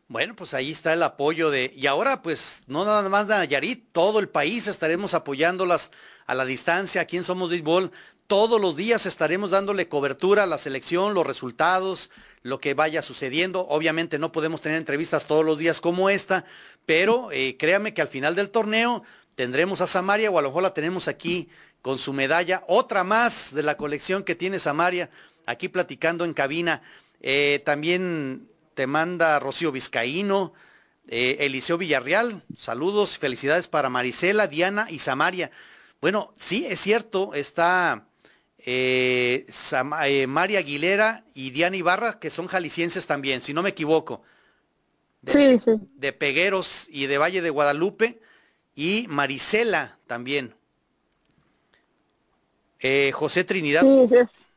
[0.09, 1.73] Bueno, pues ahí está el apoyo de...
[1.75, 5.91] Y ahora, pues, no nada más Nayarit, todo el país estaremos apoyándolas
[6.27, 7.91] a la distancia aquí en Somos Béisbol.
[8.33, 12.09] Todos los días estaremos dándole cobertura a la selección, los resultados,
[12.42, 13.66] lo que vaya sucediendo.
[13.68, 16.47] Obviamente no podemos tener entrevistas todos los días como esta,
[16.87, 19.03] pero eh, créame que al final del torneo
[19.35, 21.51] tendremos a Samaria o a lo mejor la tenemos aquí
[21.83, 25.11] con su medalla, otra más de la colección que tiene Samaria,
[25.45, 26.81] aquí platicando en cabina.
[27.21, 30.55] Eh, también te manda Rocío Vizcaíno,
[31.07, 35.51] eh, Eliseo Villarreal, saludos, felicidades para Marisela, Diana y Samaria.
[36.01, 38.07] Bueno, sí, es cierto, está
[38.64, 39.46] eh,
[40.07, 44.22] eh, María Aguilera y Diana Ibarra, que son jaliscienses también, si no me equivoco.
[45.27, 45.72] sí, sí.
[45.94, 48.20] De Pegueros y de Valle de Guadalupe,
[48.75, 50.55] y Marisela también.
[53.12, 53.83] José Trinidad.
[53.83, 54.48] Sí, sí es.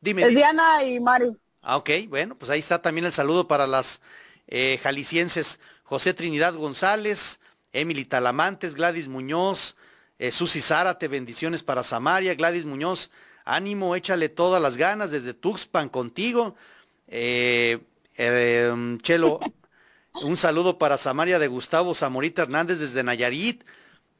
[0.00, 0.22] Dime.
[0.22, 1.36] Es Diana y Mari.
[1.62, 4.00] Ah, ok, bueno, pues ahí está también el saludo para las
[4.46, 5.60] eh, jaliscienses.
[5.82, 7.40] José Trinidad González,
[7.72, 9.76] Emily Talamantes, Gladys Muñoz,
[10.18, 13.10] eh, Susi Zárate, bendiciones para Samaria, Gladys Muñoz,
[13.48, 16.54] ánimo, échale todas las ganas desde Tuxpan contigo.
[17.08, 17.78] Eh,
[18.16, 19.40] em, Chelo,
[20.22, 23.64] un saludo para Samaria de Gustavo Zamorita Hernández desde Nayarit.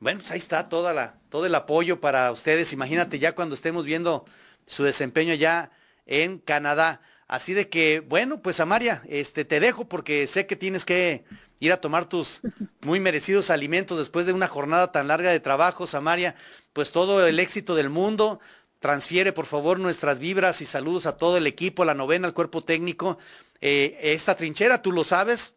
[0.00, 2.72] Bueno, pues ahí está toda la, todo el apoyo para ustedes.
[2.72, 4.24] Imagínate ya cuando estemos viendo
[4.66, 5.72] su desempeño ya
[6.06, 7.02] en Canadá.
[7.26, 11.24] Así de que, bueno, pues Amaria, este, te dejo porque sé que tienes que
[11.60, 12.40] ir a tomar tus
[12.80, 16.34] muy merecidos alimentos después de una jornada tan larga de trabajo, Samaria.
[16.72, 18.40] Pues todo el éxito del mundo.
[18.80, 22.34] Transfiere, por favor, nuestras vibras y saludos a todo el equipo, a la novena, al
[22.34, 23.18] cuerpo técnico.
[23.60, 25.56] Eh, esta trinchera, tú lo sabes,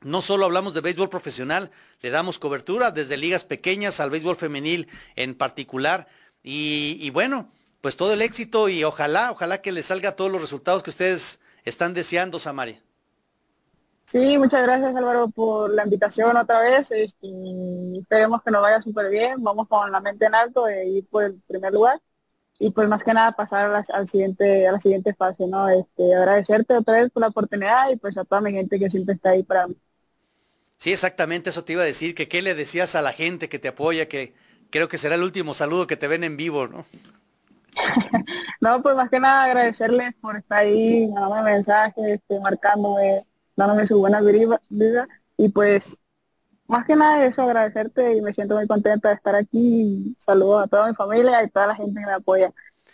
[0.00, 4.88] no solo hablamos de béisbol profesional, le damos cobertura desde ligas pequeñas al béisbol femenil
[5.14, 6.08] en particular.
[6.42, 7.50] Y, bueno,
[7.80, 11.40] pues todo el éxito y ojalá, ojalá que les salga todos los resultados que ustedes
[11.64, 12.80] están deseando, Samaria.
[14.04, 16.88] Sí, muchas gracias Álvaro por la invitación otra vez.
[16.92, 17.28] Este,
[17.98, 19.42] esperemos que nos vaya súper bien.
[19.42, 22.00] Vamos con la mente en alto e ir por el primer lugar.
[22.58, 25.68] Y pues más que nada pasar a la, al siguiente, a la siguiente fase, ¿no?
[25.68, 29.14] Este, agradecerte otra vez por la oportunidad y pues a toda mi gente que siempre
[29.14, 29.76] está ahí para mí.
[30.78, 33.58] Sí, exactamente, eso te iba a decir, que qué le decías a la gente que
[33.58, 34.34] te apoya, que
[34.70, 36.84] creo que será el último saludo que te ven en vivo, ¿no?
[38.60, 43.98] no, pues más que nada agradecerles por estar ahí, mandándome mensajes, este, marcándome, dándome su
[43.98, 45.98] buena vida y pues
[46.68, 50.16] más que nada eso agradecerte y me siento muy contenta de estar aquí.
[50.18, 52.52] Saludos a toda mi familia y toda la gente que me apoya.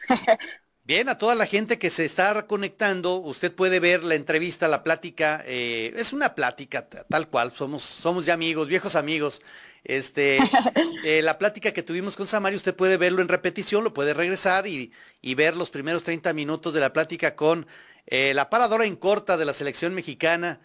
[0.85, 4.83] Bien, a toda la gente que se está conectando, usted puede ver la entrevista, la
[4.83, 9.43] plática, eh, es una plática tal cual, somos, somos ya amigos, viejos amigos.
[9.85, 10.39] Este,
[11.05, 14.67] eh, la plática que tuvimos con Samaria, usted puede verlo en repetición, lo puede regresar
[14.67, 14.93] y,
[15.37, 17.69] ver los primeros 30 minutos de la plática con
[18.07, 20.61] eh, la paradora en corta de la selección mexicana,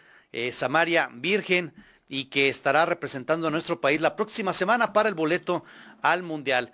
[0.52, 1.74] Samaria Virgen,
[2.08, 5.64] y que estará representando a nuestro país la próxima semana para el boleto
[6.02, 6.74] al Mundial.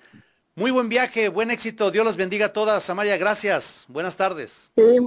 [0.56, 2.84] Muy buen viaje, buen éxito, Dios los bendiga a todas.
[2.84, 3.86] Samaria, gracias.
[3.88, 4.72] Buenas tardes.
[4.76, 5.00] Sí,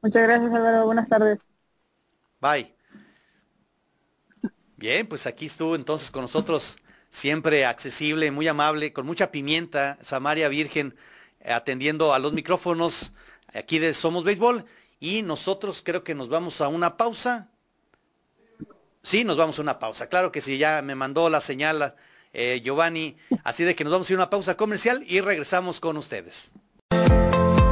[0.00, 0.86] muchas gracias, Álvaro.
[0.86, 1.48] Buenas tardes.
[2.40, 2.74] Bye.
[4.76, 6.76] Bien, pues aquí estuvo entonces con nosotros,
[7.08, 10.96] siempre accesible, muy amable, con mucha pimienta, Samaria Virgen,
[11.44, 13.12] atendiendo a los micrófonos
[13.54, 14.64] aquí de Somos Béisbol.
[14.98, 17.48] Y nosotros creo que nos vamos a una pausa.
[19.02, 20.08] Sí, nos vamos a una pausa.
[20.08, 21.94] Claro que sí, ya me mandó la señal
[22.32, 23.16] eh, Giovanni.
[23.44, 26.52] Así de que nos vamos a ir a una pausa comercial y regresamos con ustedes.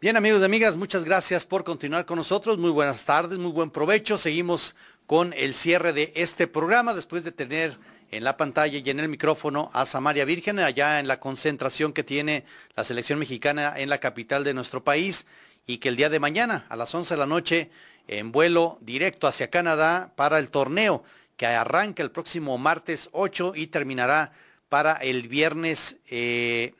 [0.00, 2.56] Bien amigos y amigas, muchas gracias por continuar con nosotros.
[2.56, 4.16] Muy buenas tardes, muy buen provecho.
[4.16, 4.74] Seguimos
[5.06, 7.76] con el cierre de este programa después de tener
[8.10, 12.02] en la pantalla y en el micrófono a Samaria Virgen, allá en la concentración que
[12.02, 15.26] tiene la selección mexicana en la capital de nuestro país
[15.66, 17.70] y que el día de mañana a las 11 de la noche
[18.08, 21.04] en vuelo directo hacia Canadá para el torneo
[21.36, 24.32] que arranca el próximo martes 8 y terminará
[24.70, 26.72] para el viernes, eh,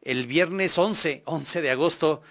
[0.00, 2.22] el viernes 11, 11 de agosto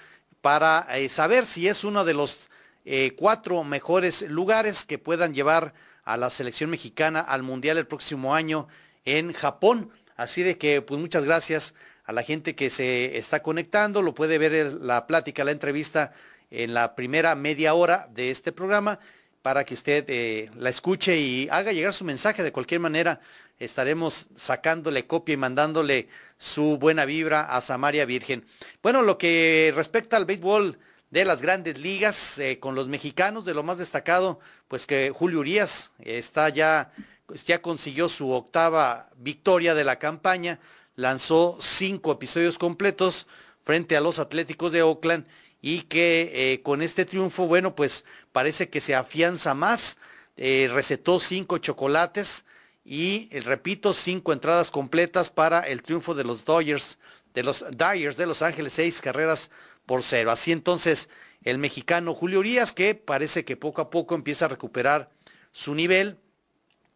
[0.42, 2.50] para eh, saber si es uno de los
[2.86, 5.74] eh, cuatro mejores lugares que puedan llevar
[6.04, 8.68] a la selección mexicana al Mundial el próximo año
[9.06, 9.92] en Japón.
[10.18, 11.74] Así de que, pues muchas gracias
[12.06, 14.02] a la gente que se está conectando.
[14.02, 16.14] Lo puede ver la plática, la entrevista
[16.50, 19.00] en la primera media hora de este programa
[19.42, 22.44] para que usted eh, la escuche y haga llegar su mensaje.
[22.44, 23.20] De cualquier manera,
[23.62, 28.46] estaremos sacándole copia y mandándole su buena vibra a Samaria Virgen.
[28.82, 30.80] Bueno, lo que respecta al béisbol
[31.12, 35.40] de las grandes ligas eh, con los mexicanos, de lo más destacado, pues que Julio
[35.40, 36.92] Urias está ya,
[37.28, 40.60] pues ya consiguió su octava victoria de la campaña,
[40.96, 43.28] lanzó cinco episodios completos
[43.64, 45.28] frente a los Atléticos de Oakland
[45.62, 49.98] y que eh, con este triunfo, bueno, pues parece que se afianza más,
[50.36, 52.46] eh, recetó cinco chocolates
[52.92, 57.00] y, repito, cinco entradas completas para el triunfo de los Dodgers,
[57.34, 59.50] de los Dyers de Los Ángeles, seis carreras
[59.86, 60.30] por cero.
[60.30, 61.08] Así entonces,
[61.44, 65.10] el mexicano Julio Urias, que parece que poco a poco empieza a recuperar
[65.54, 66.18] su nivel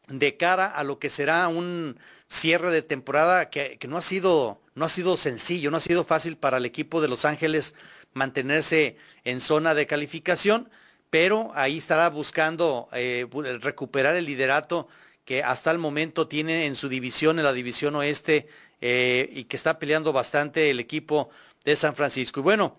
[0.10, 4.60] de cara a lo que será un cierre de temporada que, que no ha sido
[4.74, 7.74] no ha sido sencillo, no ha sido fácil para el equipo de Los Ángeles
[8.12, 10.70] mantenerse en zona de calificación,
[11.10, 13.26] pero ahí estará buscando eh,
[13.62, 14.90] recuperar el liderato
[15.26, 18.48] que hasta el momento tiene en su división, en la división oeste,
[18.80, 21.30] eh, y que está peleando bastante el equipo
[21.64, 22.40] de San Francisco.
[22.40, 22.78] Y bueno,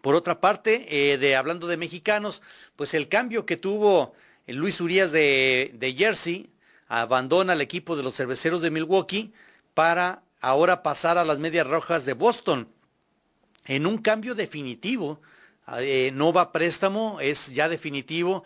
[0.00, 2.42] por otra parte, eh, de, hablando de mexicanos,
[2.74, 4.14] pues el cambio que tuvo
[4.46, 6.48] Luis Urias de, de Jersey,
[6.88, 9.32] abandona el equipo de los cerveceros de Milwaukee
[9.74, 12.68] para ahora pasar a las medias rojas de Boston
[13.66, 15.20] en un cambio definitivo.
[15.78, 18.44] Eh, no va préstamo, es ya definitivo.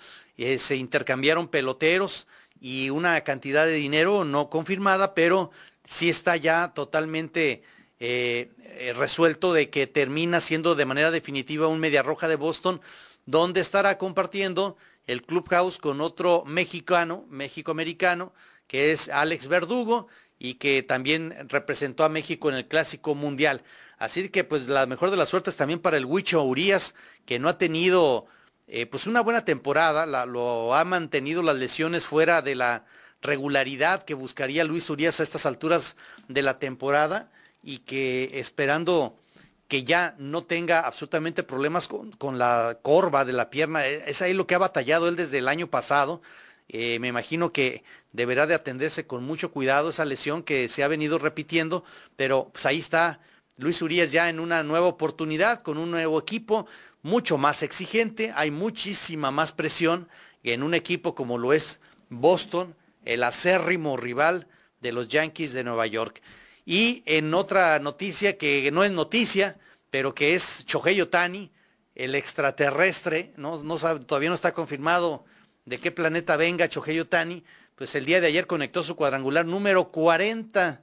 [0.59, 2.27] Se intercambiaron peloteros
[2.61, 5.51] y una cantidad de dinero no confirmada, pero
[5.85, 7.63] sí está ya totalmente
[8.01, 8.51] eh,
[8.97, 12.81] resuelto de que termina siendo de manera definitiva un media roja de Boston,
[13.25, 18.33] donde estará compartiendo el clubhouse con otro mexicano, México-americano,
[18.67, 23.63] que es Alex Verdugo, y que también representó a México en el Clásico Mundial.
[23.99, 27.49] Así que pues la mejor de las suertes también para el Huicho Urias, que no
[27.49, 28.27] ha tenido
[28.69, 32.85] eh, pues una buena temporada, lo ha mantenido las lesiones fuera de la
[33.23, 35.97] regularidad que buscaría Luis Urias a estas alturas
[36.29, 37.31] de la temporada
[37.63, 39.19] y que esperando
[39.69, 44.23] que ya no tenga absolutamente problemas con, con la corva de la pierna, e, es
[44.23, 46.23] ahí lo que ha batallado él desde el año pasado.
[46.69, 50.89] Eh, me imagino que deberá de atenderse con mucho cuidado esa lesión que se ha
[50.89, 51.85] venido repitiendo,
[52.17, 53.21] pero pues ahí está
[53.59, 56.67] Luis Urias ya en una nueva oportunidad, con un nuevo equipo,
[57.07, 60.09] mucho más exigente, hay muchísima más presión
[60.43, 61.79] en un equipo como lo es
[62.11, 64.49] Boston, el acérrimo rival
[64.81, 66.21] de los Yankees de Nueva York.
[66.65, 69.57] Y en otra noticia que no es noticia,
[69.89, 71.53] pero que es Shohei Otani,
[71.95, 73.33] el extraterrestre,
[74.07, 75.25] todavía no está confirmado
[75.65, 77.45] de qué planeta venga Shohei Otani,
[77.77, 80.83] pues el día de ayer conectó su cuadrangular número 40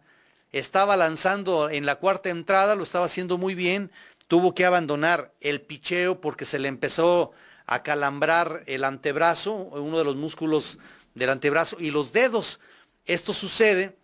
[0.53, 3.91] estaba lanzando en la cuarta entrada, lo estaba haciendo muy bien,
[4.33, 7.33] tuvo que abandonar el picheo porque se le empezó
[7.67, 10.79] a calambrar el antebrazo, uno de los músculos
[11.13, 12.59] del antebrazo y los dedos.
[13.05, 13.95] Esto sucede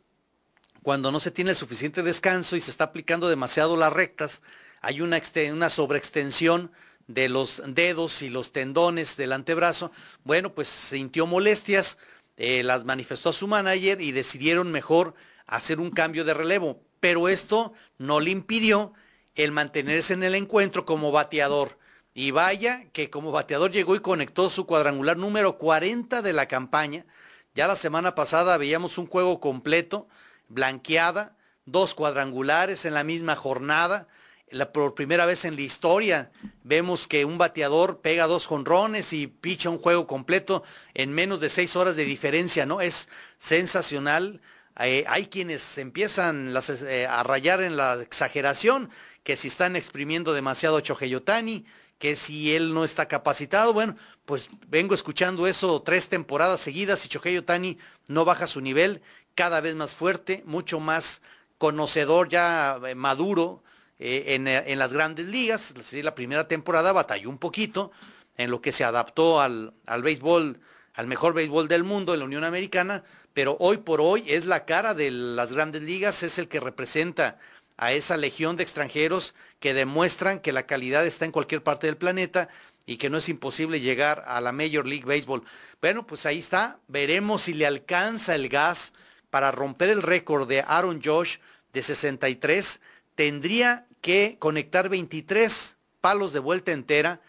[0.83, 4.43] cuando no se tiene el suficiente descanso y se está aplicando demasiado las rectas,
[4.81, 5.19] hay una,
[5.51, 6.71] una sobreextensión
[7.07, 9.91] de los dedos y los tendones del antebrazo.
[10.23, 11.97] Bueno, pues sintió molestias,
[12.37, 15.15] eh, las manifestó a su manager y decidieron mejor
[15.47, 18.93] hacer un cambio de relevo, pero esto no le impidió
[19.35, 21.77] el mantenerse en el encuentro como bateador.
[22.13, 27.05] Y vaya que como bateador llegó y conectó su cuadrangular número 40 de la campaña.
[27.53, 30.07] Ya la semana pasada veíamos un juego completo,
[30.47, 34.07] blanqueada, dos cuadrangulares en la misma jornada.
[34.51, 36.31] La, por primera vez en la historia
[36.63, 40.63] vemos que un bateador pega dos jonrones y picha un juego completo
[40.95, 42.81] en menos de seis horas de diferencia, ¿no?
[42.81, 44.41] Es sensacional
[44.79, 46.55] eh, hay quienes empiezan
[46.87, 48.89] eh, a rayar en la exageración,
[49.23, 51.65] que si están exprimiendo demasiado a Choheyotani,
[51.97, 57.09] que si él no está capacitado, bueno, pues vengo escuchando eso tres temporadas seguidas y
[57.09, 59.01] Choheyotani no baja su nivel,
[59.35, 61.21] cada vez más fuerte, mucho más
[61.57, 63.61] conocedor ya eh, maduro
[64.01, 65.73] en, las grandes ligas.
[65.91, 67.91] La primera temporada batalló un poquito
[68.37, 70.57] en lo que se adaptó al, al béisbol
[70.99, 74.65] al mejor béisbol del mundo en la Unión Americana, pero hoy por hoy es la
[74.65, 77.39] cara de las grandes ligas, es el que representa
[77.77, 81.95] a esa legión de extranjeros que demuestran que la calidad está en cualquier parte del
[81.95, 82.49] planeta
[82.85, 85.45] y que no es imposible llegar a la Major League Baseball.
[85.81, 88.91] Bueno, pues ahí está, veremos si le alcanza el gas
[89.29, 91.37] para romper el récord de Aaron Josh
[91.71, 92.81] de 63,
[93.15, 97.21] tendría que conectar 23 palos de vuelta entera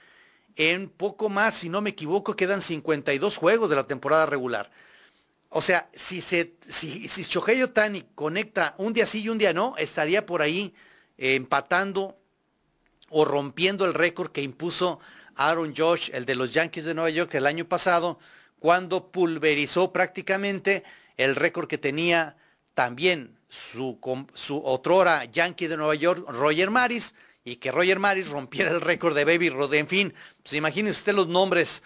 [0.57, 4.71] en poco más, si no me equivoco, quedan 52 juegos de la temporada regular.
[5.49, 7.63] O sea, si, se, si, si Shohei
[8.15, 10.75] conecta un día sí y un día no, estaría por ahí
[11.19, 12.17] eh, empatando
[13.09, 15.01] o rompiendo el récord que impuso
[15.35, 18.19] Aaron Josh, el de los Yankees de Nueva York, el año pasado,
[18.61, 20.85] cuando pulverizó prácticamente
[21.17, 22.37] el récord que tenía
[22.75, 23.99] también su,
[24.35, 27.15] su otrora Yankee de Nueva York, Roger Maris,
[27.45, 29.73] y que Roger Maris rompiera el récord de Baby Ruth.
[29.75, 31.83] En fin, pues imagínense usted los nombres.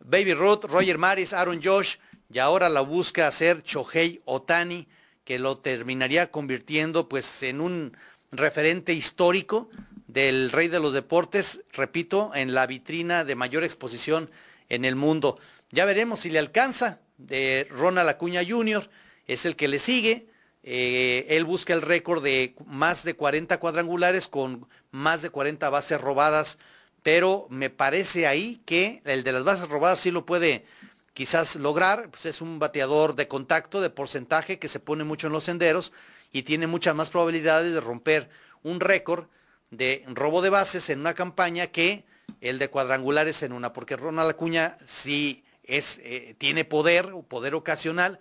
[0.00, 1.96] Baby Ruth, Roger Maris, Aaron Josh,
[2.32, 4.88] y ahora la busca hacer Chohei Otani,
[5.24, 7.96] que lo terminaría convirtiendo pues en un
[8.32, 9.68] referente histórico
[10.06, 14.30] del rey de los deportes, repito, en la vitrina de mayor exposición
[14.68, 15.38] en el mundo.
[15.70, 17.00] Ya veremos si le alcanza.
[17.18, 18.88] De Ronald Acuña Jr.
[19.26, 20.29] es el que le sigue.
[20.62, 26.00] Eh, él busca el récord de más de 40 cuadrangulares con más de 40 bases
[26.00, 26.58] robadas,
[27.02, 30.66] pero me parece ahí que el de las bases robadas sí lo puede
[31.14, 35.32] quizás lograr, pues es un bateador de contacto, de porcentaje que se pone mucho en
[35.32, 35.92] los senderos
[36.32, 38.28] y tiene muchas más probabilidades de romper
[38.62, 39.26] un récord
[39.70, 42.04] de robo de bases en una campaña que
[42.40, 48.18] el de cuadrangulares en una, porque Ronald Acuña sí es, eh, tiene poder, poder ocasional,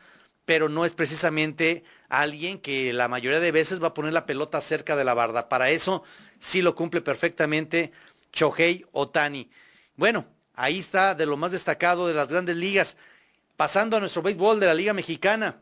[0.50, 4.60] pero no es precisamente alguien que la mayoría de veces va a poner la pelota
[4.62, 5.48] cerca de la barda.
[5.48, 6.02] Para eso
[6.40, 7.92] sí lo cumple perfectamente
[8.34, 9.52] Chohei Otani.
[9.96, 10.26] Bueno,
[10.56, 12.98] ahí está de lo más destacado de las grandes ligas.
[13.58, 15.62] Pasando a nuestro béisbol de la Liga Mexicana,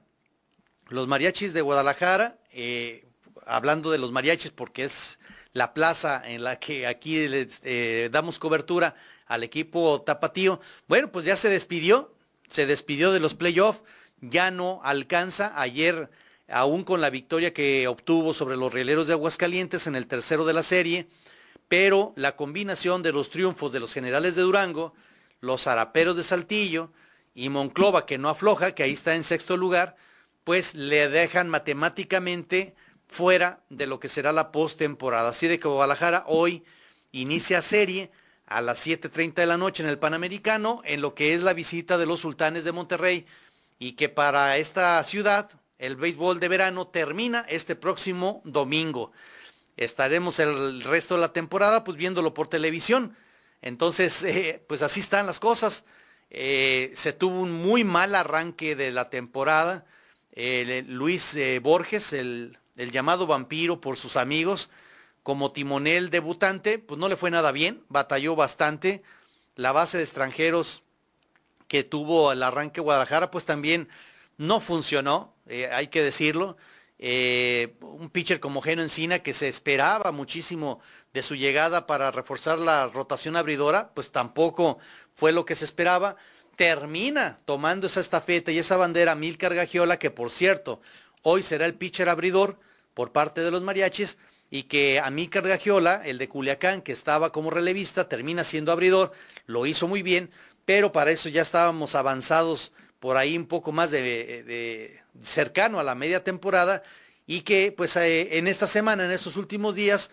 [0.88, 3.04] los mariachis de Guadalajara, eh,
[3.46, 5.20] hablando de los mariachis porque es
[5.52, 11.36] la plaza en la que aquí eh, damos cobertura al equipo tapatío, bueno, pues ya
[11.36, 12.16] se despidió,
[12.48, 13.82] se despidió de los playoffs
[14.22, 15.60] ya no alcanza.
[15.60, 16.10] Ayer,
[16.48, 20.54] aún con la victoria que obtuvo sobre los rieleros de Aguascalientes en el tercero de
[20.54, 21.08] la serie,
[21.68, 24.94] pero la combinación de los triunfos de los generales de Durango,
[25.42, 26.92] los araperos de Saltillo
[27.36, 29.96] y Monclova, que no afloja, que ahí está en sexto lugar,
[30.44, 32.74] pues le dejan matemáticamente
[33.08, 35.30] fuera de lo que será la postemporada.
[35.30, 36.64] Así de que Guadalajara hoy
[37.12, 38.12] inicia serie
[38.46, 41.98] a las 7.30 de la noche en el Panamericano, en lo que es la visita
[41.98, 43.26] de los sultanes de Monterrey
[43.80, 45.50] y que para esta ciudad
[45.80, 49.12] el béisbol de verano termina este próximo domingo.
[49.76, 53.16] Estaremos el resto de la temporada pues viéndolo por televisión.
[53.62, 55.86] Entonces, eh, pues así están las cosas.
[56.30, 59.86] Eh, se tuvo un muy mal arranque de la temporada.
[60.88, 64.70] Luis eh, Borges, el, el llamado vampiro por sus amigos,
[65.24, 69.02] como timonel debutante, pues no le fue nada bien, batalló bastante.
[69.56, 70.84] La base de extranjeros
[71.68, 73.90] que tuvo el arranque Guadalajara, pues también
[74.38, 76.58] no funcionó, eh, hay que decirlo.
[77.00, 80.80] Eh, un pitcher como Geno Encina que se esperaba muchísimo
[81.14, 84.80] de su llegada para reforzar la rotación abridora, pues tampoco
[85.14, 86.16] fue lo que se esperaba.
[86.56, 90.82] Termina tomando esa estafeta y esa bandera Milcar Gagiola, que por cierto,
[91.22, 92.60] hoy será el pitcher abridor
[92.96, 94.18] por parte de los mariachis,
[94.50, 99.12] y que a Milcar Gagiola, el de Culiacán, que estaba como relevista, termina siendo abridor,
[99.46, 100.32] lo hizo muy bien,
[100.68, 105.96] pero para eso ya estábamos avanzados por ahí un poco más de, cercano a la
[105.96, 106.84] media temporada
[107.26, 110.12] y que pues eh, en esta semana, en estos últimos días,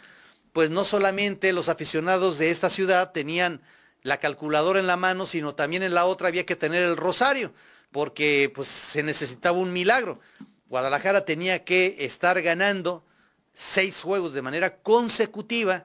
[0.53, 3.63] pues no solamente los aficionados de esta ciudad tenían
[4.03, 7.53] la calculadora en la mano, sino también en la otra había que tener el rosario,
[7.91, 10.21] porque pues se necesitaba un milagro.
[10.69, 13.05] Guadalajara tenía que estar ganando
[13.55, 15.85] seis juegos de manera consecutiva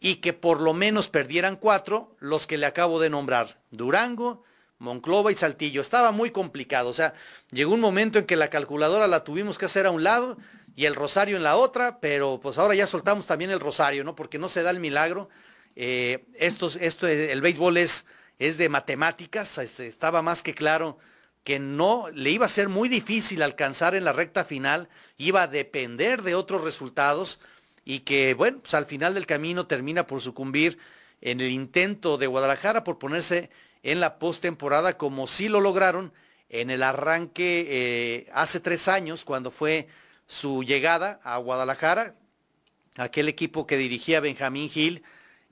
[0.00, 4.42] y que por lo menos perdieran cuatro los que le acabo de nombrar, Durango,
[4.78, 5.80] Monclova y Saltillo.
[5.80, 7.14] Estaba muy complicado, o sea,
[7.50, 10.36] llegó un momento en que la calculadora la tuvimos que hacer a un lado
[10.74, 14.14] y el rosario en la otra, pero pues ahora ya soltamos también el rosario, ¿no?
[14.14, 15.30] Porque no se da el milagro.
[15.74, 16.68] Eh, esto,
[17.08, 18.04] el béisbol es,
[18.38, 20.98] es de matemáticas, estaba más que claro
[21.44, 25.46] que no le iba a ser muy difícil alcanzar en la recta final, iba a
[25.46, 27.38] depender de otros resultados
[27.88, 30.76] y que, bueno, pues al final del camino termina por sucumbir
[31.20, 33.48] en el intento de Guadalajara por ponerse
[33.84, 36.12] en la postemporada como sí lo lograron
[36.48, 39.86] en el arranque eh, hace tres años cuando fue
[40.26, 42.16] su llegada a Guadalajara,
[42.96, 45.04] aquel equipo que dirigía Benjamín Gil,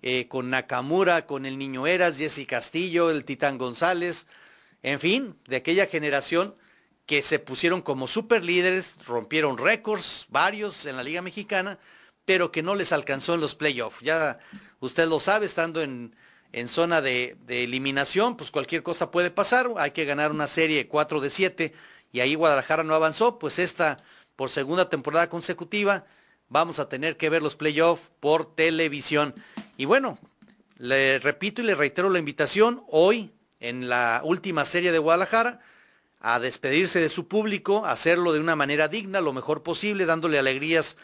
[0.02, 4.26] eh, con Nakamura, con el Niño Eras, Jesse Castillo, el Titán González,
[4.82, 6.56] en fin, de aquella generación
[7.06, 11.78] que se pusieron como super líderes, rompieron récords, varios en la Liga Mexicana,
[12.24, 14.00] pero que no les alcanzó en los playoffs.
[14.00, 14.38] Ya
[14.80, 16.14] usted lo sabe, estando en,
[16.52, 19.70] en zona de, de, eliminación, pues cualquier cosa puede pasar.
[19.76, 21.72] Hay que ganar una serie 4 de 7
[22.12, 23.38] y ahí Guadalajara no avanzó.
[23.38, 23.98] Pues esta,
[24.36, 26.04] por segunda temporada consecutiva,
[26.48, 29.34] vamos a tener que ver los playoffs por televisión.
[29.76, 30.18] Y bueno,
[30.78, 35.60] le repito y le reitero la invitación hoy en la última serie de Guadalajara
[36.20, 40.96] a despedirse de su público, hacerlo de una manera digna, lo mejor posible, dándole alegrías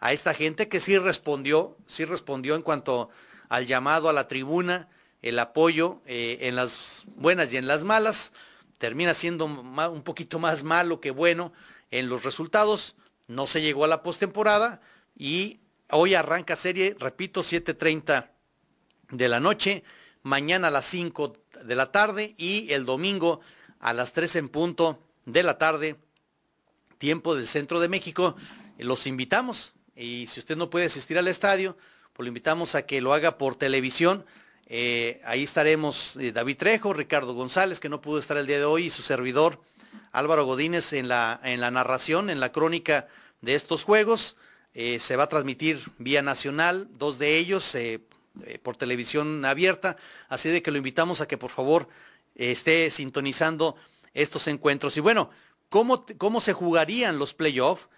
[0.00, 3.10] a esta gente que sí respondió, sí respondió en cuanto
[3.48, 4.88] al llamado a la tribuna,
[5.22, 8.32] el apoyo eh, en las buenas y en las malas,
[8.78, 11.52] termina siendo un poquito más malo que bueno
[11.90, 12.94] en los resultados,
[13.26, 14.80] no se llegó a la postemporada
[15.16, 15.58] y
[15.90, 18.28] hoy arranca serie, repito, 7.30
[19.10, 19.82] de la noche,
[20.22, 23.40] mañana a las 5 de la tarde y el domingo
[23.80, 25.96] a las 3 en punto de la tarde,
[26.98, 28.36] tiempo del centro de México.
[28.78, 31.76] Los invitamos y si usted no puede asistir al estadio,
[32.12, 34.24] pues lo invitamos a que lo haga por televisión.
[34.66, 38.64] Eh, ahí estaremos eh, David Trejo, Ricardo González, que no pudo estar el día de
[38.64, 39.60] hoy, y su servidor
[40.12, 43.08] Álvaro Godínez en la, en la narración, en la crónica
[43.40, 44.36] de estos juegos.
[44.72, 47.76] Eh, se va a transmitir vía nacional, dos de ellos
[48.62, 49.96] por televisión abierta,
[50.28, 51.88] así de que lo invitamos a que por favor
[52.36, 53.74] esté sintonizando
[54.14, 54.96] estos encuentros.
[54.96, 55.30] Y bueno,
[55.68, 57.88] ¿cómo, cómo se jugarían los playoffs?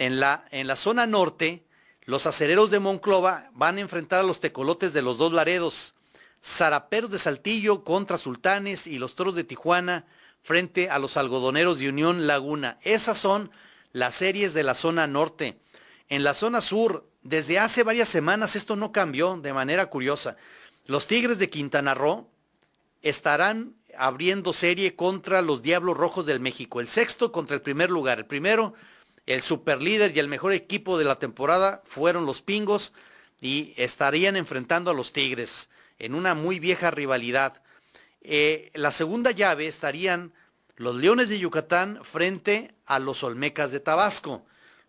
[0.00, 1.62] En la, en la zona norte,
[2.06, 5.92] los acereros de Monclova van a enfrentar a los tecolotes de los dos Laredos,
[6.42, 10.06] zaraperos de Saltillo contra Sultanes y los toros de Tijuana
[10.40, 12.78] frente a los algodoneros de Unión Laguna.
[12.80, 13.50] Esas son
[13.92, 15.60] las series de la zona norte.
[16.08, 20.38] En la zona sur, desde hace varias semanas esto no cambió de manera curiosa.
[20.86, 22.26] Los Tigres de Quintana Roo
[23.02, 26.80] estarán abriendo serie contra los Diablos Rojos del México.
[26.80, 28.18] El sexto contra el primer lugar.
[28.18, 28.72] El primero,
[29.30, 32.92] el superlíder y el mejor equipo de la temporada fueron los Pingos
[33.40, 35.68] y estarían enfrentando a los Tigres
[36.00, 37.62] en una muy vieja rivalidad.
[38.22, 40.32] Eh, la segunda llave estarían
[40.74, 44.44] los Leones de Yucatán frente a los Olmecas de Tabasco.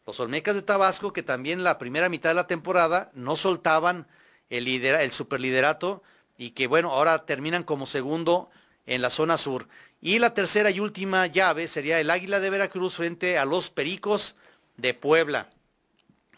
[0.07, 4.07] Los Olmecas de Tabasco que también la primera mitad de la temporada no soltaban
[4.49, 6.01] el, el superliderato
[6.35, 8.49] y que bueno, ahora terminan como segundo
[8.87, 9.67] en la zona sur.
[10.01, 14.35] Y la tercera y última llave sería el Águila de Veracruz frente a los Pericos
[14.77, 15.51] de Puebla.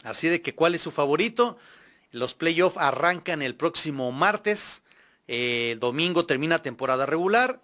[0.03, 1.57] Así de que, ¿cuál es su favorito?
[2.11, 4.83] Los playoffs arrancan el próximo martes.
[5.27, 7.61] El domingo termina temporada regular.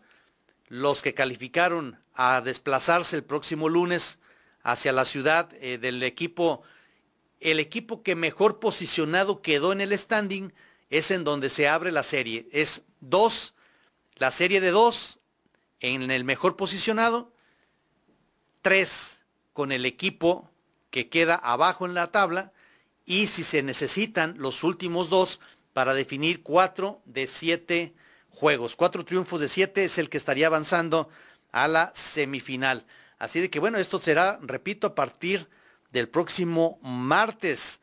[0.69, 4.19] Los que calificaron a desplazarse el próximo lunes
[4.63, 6.63] hacia la ciudad eh, del equipo,
[7.41, 10.53] el equipo que mejor posicionado quedó en el standing
[10.89, 12.47] es en donde se abre la serie.
[12.53, 13.53] Es dos,
[14.15, 15.18] la serie de dos
[15.79, 17.31] en el mejor posicionado,
[18.61, 19.23] tres
[19.53, 20.49] con el equipo
[20.89, 22.51] que queda abajo en la tabla
[23.05, 25.39] y si se necesitan los últimos dos
[25.73, 27.93] para definir cuatro de siete
[28.29, 28.75] juegos.
[28.75, 31.09] Cuatro triunfos de siete es el que estaría avanzando
[31.51, 32.85] a la semifinal.
[33.17, 35.49] Así de que bueno, esto será, repito, a partir
[35.91, 37.81] del próximo martes.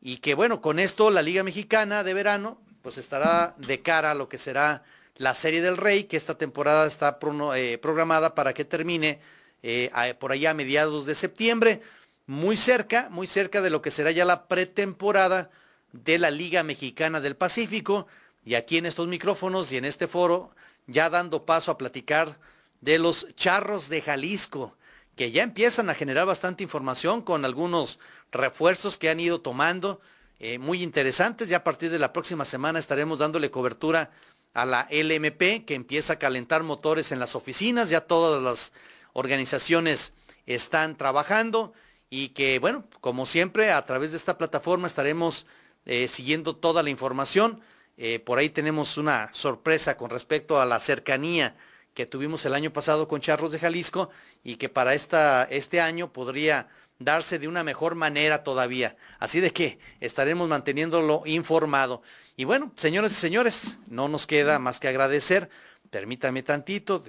[0.00, 4.14] Y que bueno, con esto la Liga Mexicana de verano pues estará de cara a
[4.14, 4.84] lo que será
[5.18, 7.18] la Serie del Rey, que esta temporada está
[7.54, 9.20] eh, programada para que termine
[9.62, 11.82] eh, por allá a mediados de septiembre,
[12.26, 15.50] muy cerca, muy cerca de lo que será ya la pretemporada
[15.92, 18.06] de la Liga Mexicana del Pacífico.
[18.44, 20.50] Y aquí en estos micrófonos y en este foro,
[20.86, 22.38] ya dando paso a platicar
[22.80, 24.76] de los charros de Jalisco,
[25.16, 27.98] que ya empiezan a generar bastante información con algunos
[28.30, 30.00] refuerzos que han ido tomando,
[30.38, 31.48] eh, muy interesantes.
[31.48, 34.10] Ya a partir de la próxima semana estaremos dándole cobertura
[34.56, 37.90] a la LMP, que empieza a calentar motores en las oficinas.
[37.90, 38.72] Ya todas las
[39.12, 40.14] organizaciones
[40.46, 41.74] están trabajando
[42.08, 45.46] y que, bueno, como siempre, a través de esta plataforma estaremos
[45.84, 47.60] eh, siguiendo toda la información.
[47.98, 51.54] Eh, por ahí tenemos una sorpresa con respecto a la cercanía
[51.92, 54.08] que tuvimos el año pasado con Charros de Jalisco
[54.42, 56.68] y que para esta, este año podría
[56.98, 58.96] darse de una mejor manera todavía.
[59.18, 62.02] Así de que estaremos manteniéndolo informado.
[62.36, 65.48] Y bueno, señores y señores, no nos queda más que agradecer.
[65.90, 67.02] Permítame tantito,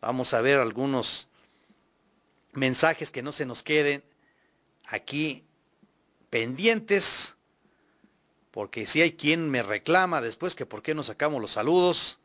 [0.00, 1.28] vamos a ver algunos
[2.52, 4.02] mensajes que no se nos queden
[4.86, 5.44] aquí
[6.30, 7.36] pendientes,
[8.50, 12.18] porque si hay quien me reclama después que por qué no sacamos los saludos.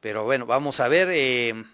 [0.00, 1.08] Pero bueno, vamos a ver.
[1.10, 1.64] Eh,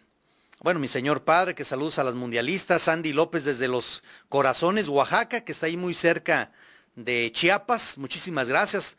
[0.63, 2.83] bueno, mi señor padre, que saludos a las mundialistas.
[2.83, 6.53] Sandy López desde los Corazones, Oaxaca, que está ahí muy cerca
[6.95, 7.99] de Chiapas.
[7.99, 8.97] Muchísimas gracias.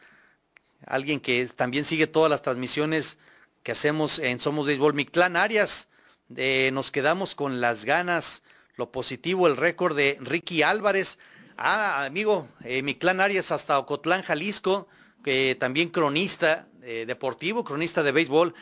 [0.86, 3.18] Alguien que también sigue todas las transmisiones
[3.64, 4.94] que hacemos en Somos Béisbol.
[4.94, 5.88] Mictlán Arias,
[6.36, 8.44] eh, nos quedamos con las ganas,
[8.76, 11.18] lo positivo, el récord de Ricky Álvarez.
[11.56, 14.90] Ah, amigo, eh, Mictlán Arias hasta Ocotlán, Jalisco,
[15.24, 18.54] que también cronista eh, deportivo, cronista de béisbol.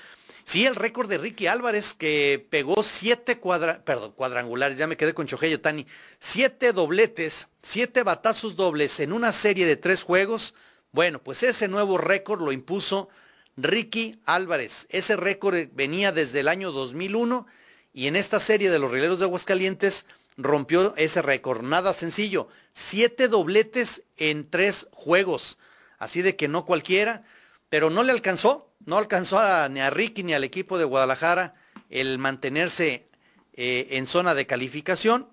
[0.43, 3.39] Sí, el récord de Ricky Álvarez que pegó siete
[3.85, 5.85] perdón, cuadrangulares, ya me quedé con Chojeyo Tani,
[6.19, 10.53] siete dobletes, siete batazos dobles en una serie de tres juegos
[10.91, 13.09] Bueno, pues ese nuevo récord lo impuso
[13.55, 14.87] Ricky Álvarez.
[14.89, 17.45] Ese récord venía desde el año 2001
[17.93, 20.05] y en esta serie de los rieleros de Aguascalientes
[20.37, 21.61] rompió ese récord.
[21.63, 22.47] Nada sencillo.
[22.73, 25.57] Siete dobletes en tres juegos.
[25.97, 27.23] Así de que no cualquiera,
[27.71, 28.69] pero no le alcanzó.
[28.85, 31.55] No alcanzó ni a Ricky ni al equipo de Guadalajara
[31.89, 33.07] el mantenerse
[33.53, 35.29] eh, en zona de calificación.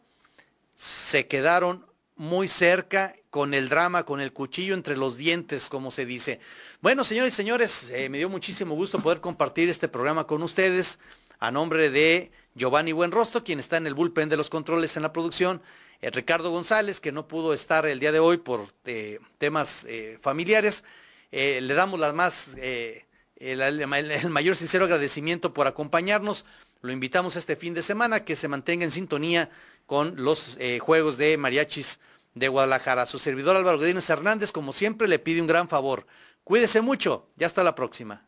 [0.76, 1.84] Se quedaron
[2.14, 6.39] muy cerca con el drama, con el cuchillo entre los dientes, como se dice.
[6.80, 11.01] Bueno, señores y señores, eh, me dio muchísimo gusto poder compartir este programa con ustedes
[11.41, 15.12] a nombre de Giovanni Buenrostro, quien está en el bullpen de los controles en la
[15.12, 15.61] producción,
[16.01, 18.70] eh, Ricardo González, que no pudo estar el día de hoy por
[19.39, 19.89] temas
[20.20, 20.84] familiares.
[21.31, 22.57] Le damos más,
[23.37, 23.87] el,
[24.31, 26.45] mayor sincero agradecimiento por acompañarnos.
[26.81, 29.51] Lo invitamos este fin de semana que se mantenga en sintonía
[29.87, 32.01] con los juegos de mariachis
[32.35, 33.07] de Guadalajara.
[33.07, 36.07] Su servidor Álvaro Godínez Hernández, como siempre, le pide un gran favor.
[36.45, 37.26] Cuídese mucho.
[37.37, 38.28] Ya hasta la próxima.